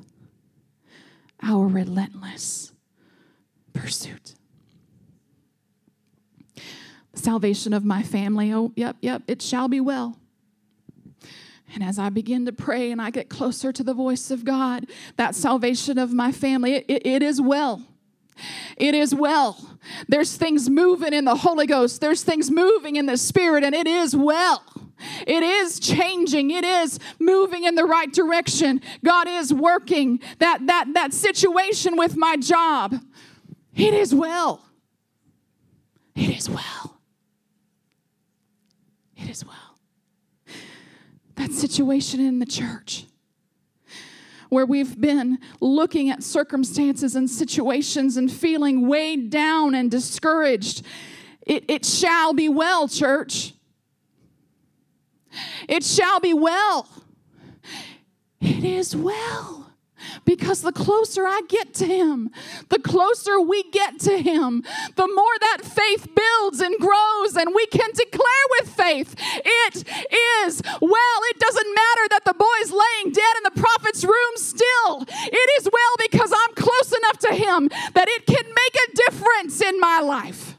our 1.42 1.66
relentless 1.66 2.72
pursuit? 3.72 4.36
Salvation 7.14 7.72
of 7.72 7.84
my 7.84 8.04
family, 8.04 8.52
oh, 8.52 8.72
yep, 8.76 8.96
yep, 9.00 9.22
it 9.26 9.42
shall 9.42 9.66
be 9.66 9.80
well. 9.80 10.16
And 11.74 11.82
as 11.82 11.98
I 11.98 12.08
begin 12.08 12.46
to 12.46 12.52
pray 12.52 12.92
and 12.92 13.02
I 13.02 13.10
get 13.10 13.28
closer 13.28 13.72
to 13.72 13.82
the 13.82 13.94
voice 13.94 14.30
of 14.30 14.44
God, 14.44 14.86
that 15.16 15.34
salvation 15.34 15.98
of 15.98 16.12
my 16.12 16.30
family, 16.30 16.74
it, 16.76 16.84
it, 16.86 17.04
it 17.04 17.22
is 17.24 17.40
well. 17.40 17.82
It 18.76 18.94
is 18.94 19.14
well. 19.14 19.78
There's 20.08 20.36
things 20.36 20.68
moving 20.68 21.12
in 21.12 21.24
the 21.24 21.36
Holy 21.36 21.66
Ghost, 21.66 22.00
there's 22.00 22.22
things 22.22 22.50
moving 22.50 22.96
in 22.96 23.06
the 23.06 23.16
Spirit, 23.16 23.64
and 23.64 23.74
it 23.74 23.86
is 23.86 24.16
well. 24.16 24.62
It 25.26 25.42
is 25.42 25.80
changing. 25.80 26.50
It 26.50 26.64
is 26.64 26.98
moving 27.18 27.64
in 27.64 27.74
the 27.74 27.84
right 27.84 28.10
direction. 28.12 28.80
God 29.04 29.28
is 29.28 29.52
working 29.52 30.20
that 30.38 30.66
that 30.66 30.94
that 30.94 31.12
situation 31.12 31.96
with 31.96 32.16
my 32.16 32.36
job. 32.36 32.94
It 33.74 33.92
is 33.92 34.14
well. 34.14 34.64
It 36.14 36.30
is 36.30 36.48
well. 36.48 37.00
It 39.16 39.28
is 39.28 39.44
well. 39.44 39.54
That 41.34 41.52
situation 41.52 42.20
in 42.20 42.38
the 42.38 42.46
church 42.46 43.06
where 44.54 44.64
we've 44.64 44.98
been 44.98 45.38
looking 45.60 46.08
at 46.08 46.22
circumstances 46.22 47.14
and 47.14 47.28
situations 47.28 48.16
and 48.16 48.32
feeling 48.32 48.88
weighed 48.88 49.28
down 49.28 49.74
and 49.74 49.90
discouraged. 49.90 50.82
It, 51.46 51.64
it 51.68 51.84
shall 51.84 52.32
be 52.32 52.48
well, 52.48 52.88
church. 52.88 53.52
It 55.68 55.84
shall 55.84 56.20
be 56.20 56.32
well. 56.32 56.88
It 58.40 58.64
is 58.64 58.96
well. 58.96 59.63
Because 60.24 60.62
the 60.62 60.72
closer 60.72 61.26
I 61.26 61.42
get 61.48 61.74
to 61.74 61.86
Him, 61.86 62.30
the 62.68 62.78
closer 62.78 63.40
we 63.40 63.62
get 63.70 64.00
to 64.00 64.18
Him, 64.18 64.62
the 64.96 65.06
more 65.06 65.36
that 65.40 65.58
faith 65.62 66.08
builds 66.14 66.60
and 66.60 66.78
grows, 66.78 67.36
and 67.36 67.54
we 67.54 67.66
can 67.66 67.90
declare 67.94 68.46
with 68.58 68.70
faith, 68.70 69.14
It 69.44 69.84
is 70.44 70.62
well. 70.80 71.20
It 71.30 71.38
doesn't 71.38 71.74
matter 71.74 72.08
that 72.10 72.24
the 72.24 72.34
boy's 72.34 72.70
laying 72.70 73.12
dead 73.12 73.34
in 73.38 73.42
the 73.44 73.60
prophet's 73.60 74.04
room 74.04 74.36
still. 74.36 75.04
It 75.08 75.50
is 75.60 75.68
well 75.72 75.94
because 75.98 76.32
I'm 76.32 76.54
close 76.54 76.92
enough 76.92 77.18
to 77.18 77.34
Him 77.34 77.68
that 77.94 78.08
it 78.08 78.26
can 78.26 78.44
make 78.44 78.76
a 78.88 79.10
difference 79.10 79.60
in 79.60 79.78
my 79.80 80.00
life. 80.00 80.56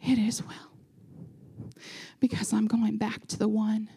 It 0.00 0.18
is 0.18 0.42
well 0.42 1.72
because 2.20 2.52
I'm 2.52 2.66
going 2.66 2.96
back 2.96 3.26
to 3.28 3.38
the 3.38 3.48
one 3.48 3.90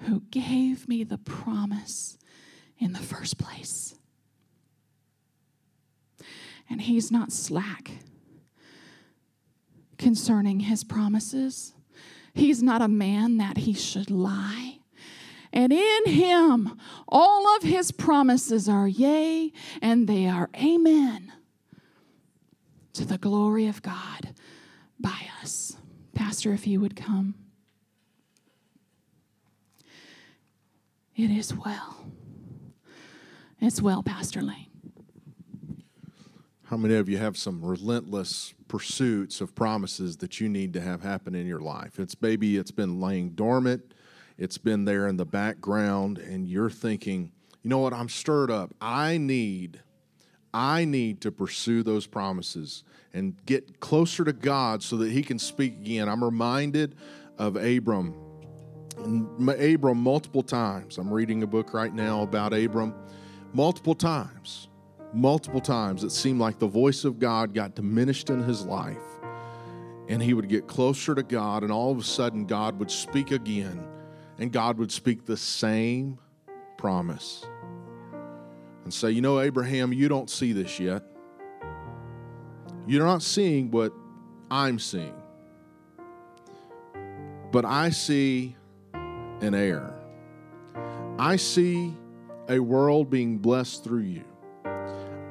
who 0.00 0.20
gave 0.30 0.88
me 0.88 1.04
the 1.04 1.18
promise 1.18 2.18
in 2.78 2.92
the 2.92 2.98
first 2.98 3.38
place. 3.38 3.94
And 6.68 6.82
he's 6.82 7.10
not 7.10 7.32
slack 7.32 7.92
concerning 9.98 10.60
his 10.60 10.84
promises. 10.84 11.74
He's 12.34 12.62
not 12.62 12.82
a 12.82 12.88
man 12.88 13.38
that 13.38 13.58
he 13.58 13.72
should 13.72 14.10
lie. 14.10 14.78
And 15.52 15.72
in 15.72 16.06
him, 16.06 16.78
all 17.08 17.56
of 17.56 17.62
his 17.62 17.92
promises 17.92 18.68
are 18.68 18.88
yea 18.88 19.52
and 19.80 20.06
they 20.06 20.26
are 20.26 20.50
amen 20.54 21.32
to 22.92 23.06
the 23.06 23.16
glory 23.16 23.66
of 23.66 23.80
God 23.82 24.34
by 24.98 25.28
us. 25.42 25.76
Pastor, 26.14 26.52
if 26.52 26.66
you 26.66 26.80
would 26.80 26.96
come. 26.96 27.45
It 31.16 31.30
is 31.30 31.54
well. 31.54 31.96
It's 33.58 33.80
well, 33.80 34.02
Pastor 34.02 34.42
Lane. 34.42 34.66
How 36.64 36.76
many 36.76 36.94
of 36.96 37.08
you 37.08 37.16
have 37.16 37.38
some 37.38 37.64
relentless 37.64 38.52
pursuits 38.68 39.40
of 39.40 39.54
promises 39.54 40.18
that 40.18 40.40
you 40.40 40.48
need 40.50 40.74
to 40.74 40.80
have 40.82 41.02
happen 41.02 41.34
in 41.34 41.46
your 41.46 41.60
life? 41.60 41.98
It's 41.98 42.20
maybe 42.20 42.58
it's 42.58 42.70
been 42.70 43.00
laying 43.00 43.30
dormant, 43.30 43.94
it's 44.36 44.58
been 44.58 44.84
there 44.84 45.08
in 45.08 45.16
the 45.16 45.24
background, 45.24 46.18
and 46.18 46.46
you're 46.46 46.68
thinking, 46.68 47.32
you 47.62 47.70
know 47.70 47.78
what, 47.78 47.94
I'm 47.94 48.10
stirred 48.10 48.50
up. 48.50 48.74
I 48.78 49.16
need, 49.16 49.80
I 50.52 50.84
need 50.84 51.22
to 51.22 51.32
pursue 51.32 51.82
those 51.82 52.06
promises 52.06 52.84
and 53.14 53.42
get 53.46 53.80
closer 53.80 54.22
to 54.24 54.34
God 54.34 54.82
so 54.82 54.98
that 54.98 55.12
He 55.12 55.22
can 55.22 55.38
speak 55.38 55.76
again. 55.76 56.10
I'm 56.10 56.22
reminded 56.22 56.94
of 57.38 57.56
Abram 57.56 58.25
Abram 58.98 59.98
multiple 59.98 60.42
times. 60.42 60.98
I'm 60.98 61.12
reading 61.12 61.42
a 61.42 61.46
book 61.46 61.74
right 61.74 61.92
now 61.92 62.22
about 62.22 62.52
Abram. 62.52 62.94
Multiple 63.52 63.94
times, 63.94 64.68
multiple 65.12 65.60
times, 65.60 66.04
it 66.04 66.10
seemed 66.10 66.40
like 66.40 66.58
the 66.58 66.66
voice 66.66 67.04
of 67.04 67.18
God 67.18 67.54
got 67.54 67.74
diminished 67.74 68.30
in 68.30 68.42
his 68.42 68.64
life. 68.64 68.96
And 70.08 70.22
he 70.22 70.34
would 70.34 70.48
get 70.48 70.66
closer 70.66 71.14
to 71.14 71.22
God, 71.22 71.62
and 71.62 71.72
all 71.72 71.90
of 71.90 71.98
a 71.98 72.04
sudden, 72.04 72.46
God 72.46 72.78
would 72.78 72.90
speak 72.90 73.32
again, 73.32 73.86
and 74.38 74.52
God 74.52 74.78
would 74.78 74.92
speak 74.92 75.26
the 75.26 75.36
same 75.36 76.18
promise 76.78 77.44
and 78.84 78.94
say, 78.94 79.10
You 79.10 79.20
know, 79.20 79.40
Abraham, 79.40 79.92
you 79.92 80.08
don't 80.08 80.30
see 80.30 80.52
this 80.52 80.78
yet. 80.78 81.02
You're 82.86 83.04
not 83.04 83.22
seeing 83.22 83.70
what 83.70 83.92
I'm 84.50 84.78
seeing. 84.78 85.14
But 87.50 87.64
I 87.64 87.90
see 87.90 88.55
an 89.40 89.54
heir. 89.54 89.94
I 91.18 91.36
see 91.36 91.94
a 92.48 92.58
world 92.58 93.10
being 93.10 93.38
blessed 93.38 93.84
through 93.84 94.02
you. 94.02 94.24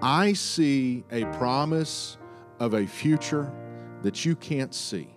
I 0.02 0.34
see 0.34 1.04
a 1.12 1.26
promise 1.38 2.18
of 2.60 2.74
a 2.74 2.86
future 2.86 3.52
that 4.04 4.26
you 4.26 4.36
can't 4.36 4.74
see. 4.74 5.10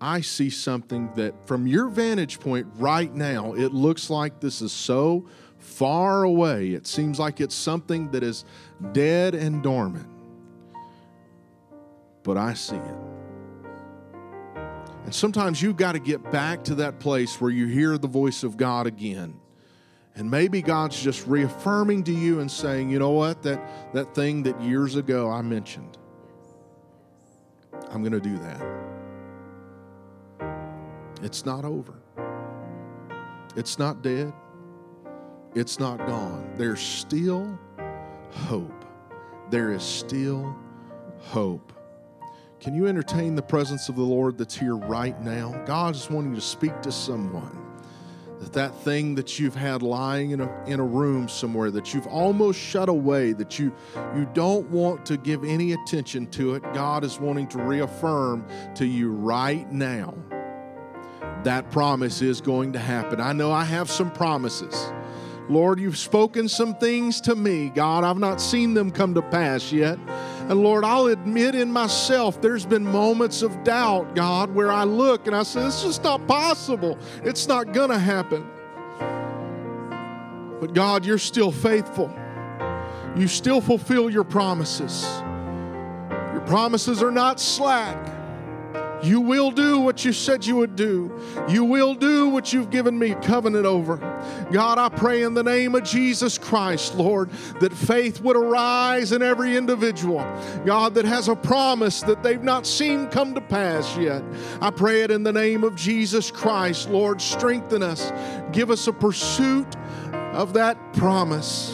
I 0.00 0.20
see 0.20 0.50
something 0.50 1.10
that, 1.14 1.46
from 1.46 1.66
your 1.66 1.88
vantage 1.88 2.40
point 2.40 2.66
right 2.74 3.12
now, 3.14 3.54
it 3.54 3.72
looks 3.72 4.10
like 4.10 4.40
this 4.40 4.60
is 4.60 4.72
so 4.72 5.26
far 5.58 6.24
away. 6.24 6.70
It 6.70 6.86
seems 6.86 7.18
like 7.18 7.40
it's 7.40 7.54
something 7.54 8.10
that 8.10 8.22
is 8.22 8.44
dead 8.92 9.34
and 9.34 9.62
dormant. 9.62 10.08
But 12.22 12.36
I 12.36 12.54
see 12.54 12.76
it. 12.76 13.13
And 15.04 15.14
sometimes 15.14 15.60
you've 15.60 15.76
got 15.76 15.92
to 15.92 15.98
get 15.98 16.30
back 16.32 16.64
to 16.64 16.74
that 16.76 16.98
place 16.98 17.40
where 17.40 17.50
you 17.50 17.66
hear 17.66 17.98
the 17.98 18.08
voice 18.08 18.42
of 18.42 18.56
God 18.56 18.86
again. 18.86 19.38
And 20.16 20.30
maybe 20.30 20.62
God's 20.62 21.00
just 21.00 21.26
reaffirming 21.26 22.04
to 22.04 22.12
you 22.12 22.40
and 22.40 22.50
saying, 22.50 22.88
you 22.88 22.98
know 22.98 23.10
what, 23.10 23.42
that, 23.42 23.92
that 23.92 24.14
thing 24.14 24.44
that 24.44 24.60
years 24.62 24.96
ago 24.96 25.28
I 25.28 25.42
mentioned, 25.42 25.98
I'm 27.90 28.02
going 28.02 28.12
to 28.12 28.20
do 28.20 28.38
that. 28.38 28.64
It's 31.22 31.44
not 31.44 31.64
over, 31.64 31.94
it's 33.56 33.78
not 33.78 34.02
dead, 34.02 34.32
it's 35.54 35.78
not 35.78 35.98
gone. 36.06 36.52
There's 36.56 36.80
still 36.80 37.58
hope. 38.30 38.84
There 39.50 39.72
is 39.72 39.82
still 39.82 40.56
hope. 41.18 41.72
Can 42.64 42.74
you 42.74 42.86
entertain 42.86 43.34
the 43.34 43.42
presence 43.42 43.90
of 43.90 43.96
the 43.96 44.02
Lord 44.02 44.38
that's 44.38 44.56
here 44.56 44.74
right 44.74 45.20
now? 45.20 45.52
God 45.66 45.94
is 45.94 46.08
wanting 46.08 46.34
to 46.34 46.40
speak 46.40 46.80
to 46.80 46.90
someone. 46.90 47.58
That 48.40 48.54
that 48.54 48.74
thing 48.80 49.16
that 49.16 49.38
you've 49.38 49.54
had 49.54 49.82
lying 49.82 50.30
in 50.30 50.40
a, 50.40 50.64
in 50.64 50.80
a 50.80 50.84
room 50.84 51.28
somewhere 51.28 51.70
that 51.72 51.92
you've 51.92 52.06
almost 52.06 52.58
shut 52.58 52.88
away, 52.88 53.34
that 53.34 53.58
you, 53.58 53.70
you 54.16 54.26
don't 54.32 54.66
want 54.70 55.04
to 55.04 55.18
give 55.18 55.44
any 55.44 55.74
attention 55.74 56.26
to 56.28 56.54
it, 56.54 56.62
God 56.72 57.04
is 57.04 57.20
wanting 57.20 57.48
to 57.48 57.58
reaffirm 57.58 58.46
to 58.76 58.86
you 58.86 59.12
right 59.12 59.70
now 59.70 60.14
that 61.42 61.70
promise 61.70 62.22
is 62.22 62.40
going 62.40 62.72
to 62.72 62.78
happen. 62.78 63.20
I 63.20 63.34
know 63.34 63.52
I 63.52 63.64
have 63.64 63.90
some 63.90 64.10
promises. 64.10 64.90
Lord, 65.50 65.78
you've 65.78 65.98
spoken 65.98 66.48
some 66.48 66.74
things 66.76 67.20
to 67.22 67.34
me. 67.36 67.68
God, 67.68 68.02
I've 68.02 68.18
not 68.18 68.40
seen 68.40 68.72
them 68.72 68.90
come 68.90 69.12
to 69.12 69.20
pass 69.20 69.70
yet. 69.70 69.98
And 70.48 70.62
Lord, 70.62 70.84
I'll 70.84 71.06
admit 71.06 71.54
in 71.54 71.72
myself 71.72 72.40
there's 72.42 72.66
been 72.66 72.84
moments 72.84 73.40
of 73.40 73.64
doubt, 73.64 74.14
God, 74.14 74.54
where 74.54 74.70
I 74.70 74.84
look 74.84 75.26
and 75.26 75.34
I 75.34 75.42
say, 75.42 75.66
it's 75.66 75.82
just 75.82 76.04
not 76.04 76.26
possible. 76.26 76.98
It's 77.22 77.48
not 77.48 77.72
going 77.72 77.88
to 77.88 77.98
happen. 77.98 78.46
But 80.60 80.74
God, 80.74 81.06
you're 81.06 81.16
still 81.16 81.50
faithful. 81.50 82.14
You 83.16 83.26
still 83.26 83.62
fulfill 83.62 84.10
your 84.10 84.24
promises. 84.24 85.04
Your 86.32 86.42
promises 86.46 87.02
are 87.02 87.10
not 87.10 87.40
slack. 87.40 88.13
You 89.04 89.20
will 89.20 89.50
do 89.50 89.80
what 89.80 90.02
you 90.02 90.14
said 90.14 90.46
you 90.46 90.56
would 90.56 90.76
do. 90.76 91.20
You 91.46 91.64
will 91.64 91.94
do 91.94 92.28
what 92.30 92.54
you've 92.54 92.70
given 92.70 92.98
me 92.98 93.14
covenant 93.22 93.66
over. 93.66 93.98
God, 94.50 94.78
I 94.78 94.88
pray 94.88 95.22
in 95.22 95.34
the 95.34 95.42
name 95.42 95.74
of 95.74 95.84
Jesus 95.84 96.38
Christ, 96.38 96.94
Lord, 96.94 97.30
that 97.60 97.74
faith 97.74 98.22
would 98.22 98.36
arise 98.36 99.12
in 99.12 99.22
every 99.22 99.58
individual. 99.58 100.20
God, 100.64 100.94
that 100.94 101.04
has 101.04 101.28
a 101.28 101.36
promise 101.36 102.00
that 102.02 102.22
they've 102.22 102.42
not 102.42 102.66
seen 102.66 103.08
come 103.08 103.34
to 103.34 103.42
pass 103.42 103.94
yet. 103.98 104.24
I 104.62 104.70
pray 104.70 105.02
it 105.02 105.10
in 105.10 105.22
the 105.22 105.32
name 105.32 105.64
of 105.64 105.76
Jesus 105.76 106.30
Christ, 106.30 106.88
Lord. 106.88 107.20
Strengthen 107.20 107.82
us. 107.82 108.10
Give 108.52 108.70
us 108.70 108.86
a 108.86 108.92
pursuit 108.92 109.76
of 110.32 110.54
that 110.54 110.78
promise. 110.94 111.70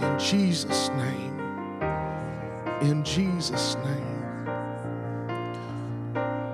In 0.00 0.18
Jesus' 0.18 0.88
name. 0.90 1.26
In 2.80 3.04
Jesus' 3.04 3.76
name 3.84 4.05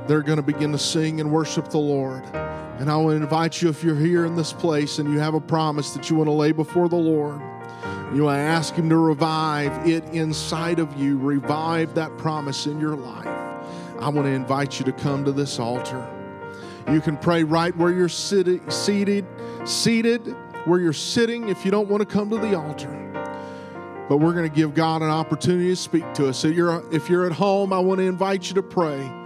they're 0.06 0.22
going 0.22 0.36
to 0.36 0.42
begin 0.42 0.72
to 0.72 0.78
sing 0.78 1.20
and 1.20 1.30
worship 1.30 1.68
the 1.68 1.78
Lord. 1.78 2.24
And 2.78 2.90
I 2.90 2.96
want 2.96 3.18
to 3.18 3.22
invite 3.22 3.62
you, 3.62 3.68
if 3.68 3.84
you're 3.84 3.94
here 3.94 4.24
in 4.24 4.34
this 4.34 4.52
place 4.52 4.98
and 4.98 5.12
you 5.12 5.18
have 5.18 5.34
a 5.34 5.40
promise 5.40 5.92
that 5.92 6.10
you 6.10 6.16
want 6.16 6.28
to 6.28 6.32
lay 6.32 6.52
before 6.52 6.88
the 6.88 6.96
Lord, 6.96 7.40
you 8.14 8.24
want 8.24 8.36
to 8.36 8.42
ask 8.42 8.74
Him 8.74 8.88
to 8.88 8.96
revive 8.96 9.86
it 9.88 10.04
inside 10.06 10.78
of 10.78 11.00
you, 11.00 11.16
revive 11.18 11.94
that 11.94 12.16
promise 12.18 12.66
in 12.66 12.80
your 12.80 12.96
life. 12.96 13.26
I 14.00 14.08
want 14.08 14.26
to 14.26 14.32
invite 14.32 14.78
you 14.78 14.84
to 14.86 14.92
come 14.92 15.24
to 15.24 15.32
this 15.32 15.58
altar. 15.60 16.06
You 16.90 17.00
can 17.00 17.16
pray 17.16 17.44
right 17.44 17.74
where 17.76 17.92
you're 17.92 18.08
sitting, 18.08 18.68
seated, 18.68 19.24
seated, 19.64 20.26
where 20.64 20.80
you're 20.80 20.92
sitting 20.92 21.48
if 21.48 21.64
you 21.64 21.70
don't 21.70 21.88
want 21.88 22.00
to 22.00 22.06
come 22.06 22.28
to 22.30 22.38
the 22.38 22.58
altar. 22.58 22.90
but 24.08 24.18
we're 24.18 24.34
going 24.34 24.48
to 24.48 24.54
give 24.54 24.74
God 24.74 25.00
an 25.00 25.08
opportunity 25.08 25.68
to 25.68 25.76
speak 25.76 26.12
to 26.14 26.28
us. 26.28 26.36
So 26.36 26.48
you're, 26.48 26.82
if 26.92 27.08
you're 27.08 27.24
at 27.24 27.32
home, 27.32 27.72
I 27.72 27.78
want 27.78 27.98
to 27.98 28.04
invite 28.04 28.48
you 28.48 28.54
to 28.56 28.62
pray. 28.62 29.21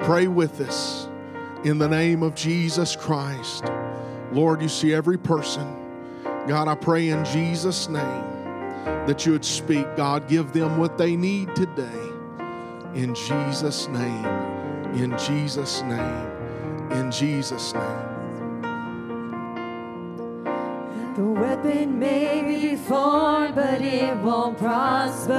Pray 0.00 0.26
with 0.26 0.60
us 0.60 1.08
in 1.64 1.78
the 1.78 1.88
name 1.88 2.22
of 2.22 2.34
Jesus 2.34 2.96
Christ. 2.96 3.64
Lord, 4.32 4.62
you 4.62 4.68
see 4.68 4.94
every 4.94 5.18
person. 5.18 5.66
God, 6.46 6.68
I 6.68 6.74
pray 6.74 7.08
in 7.08 7.24
Jesus' 7.24 7.88
name 7.88 8.24
that 9.06 9.26
you 9.26 9.32
would 9.32 9.44
speak. 9.44 9.86
God, 9.96 10.28
give 10.28 10.52
them 10.52 10.78
what 10.78 10.96
they 10.98 11.16
need 11.16 11.54
today. 11.54 12.08
In 12.94 13.14
Jesus' 13.14 13.88
name. 13.88 14.24
In 14.94 15.16
Jesus' 15.18 15.82
name. 15.82 16.26
In 16.92 17.10
Jesus' 17.10 17.74
name. 17.74 18.18
The 21.16 21.24
weapon 21.24 21.98
may 21.98 22.42
be 22.46 22.76
formed, 22.76 23.54
but 23.56 23.82
it 23.82 24.16
won't 24.18 24.56
prosper. 24.56 25.34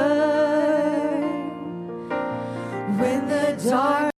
When 2.98 3.28
the 3.28 3.58
dark 3.64 4.12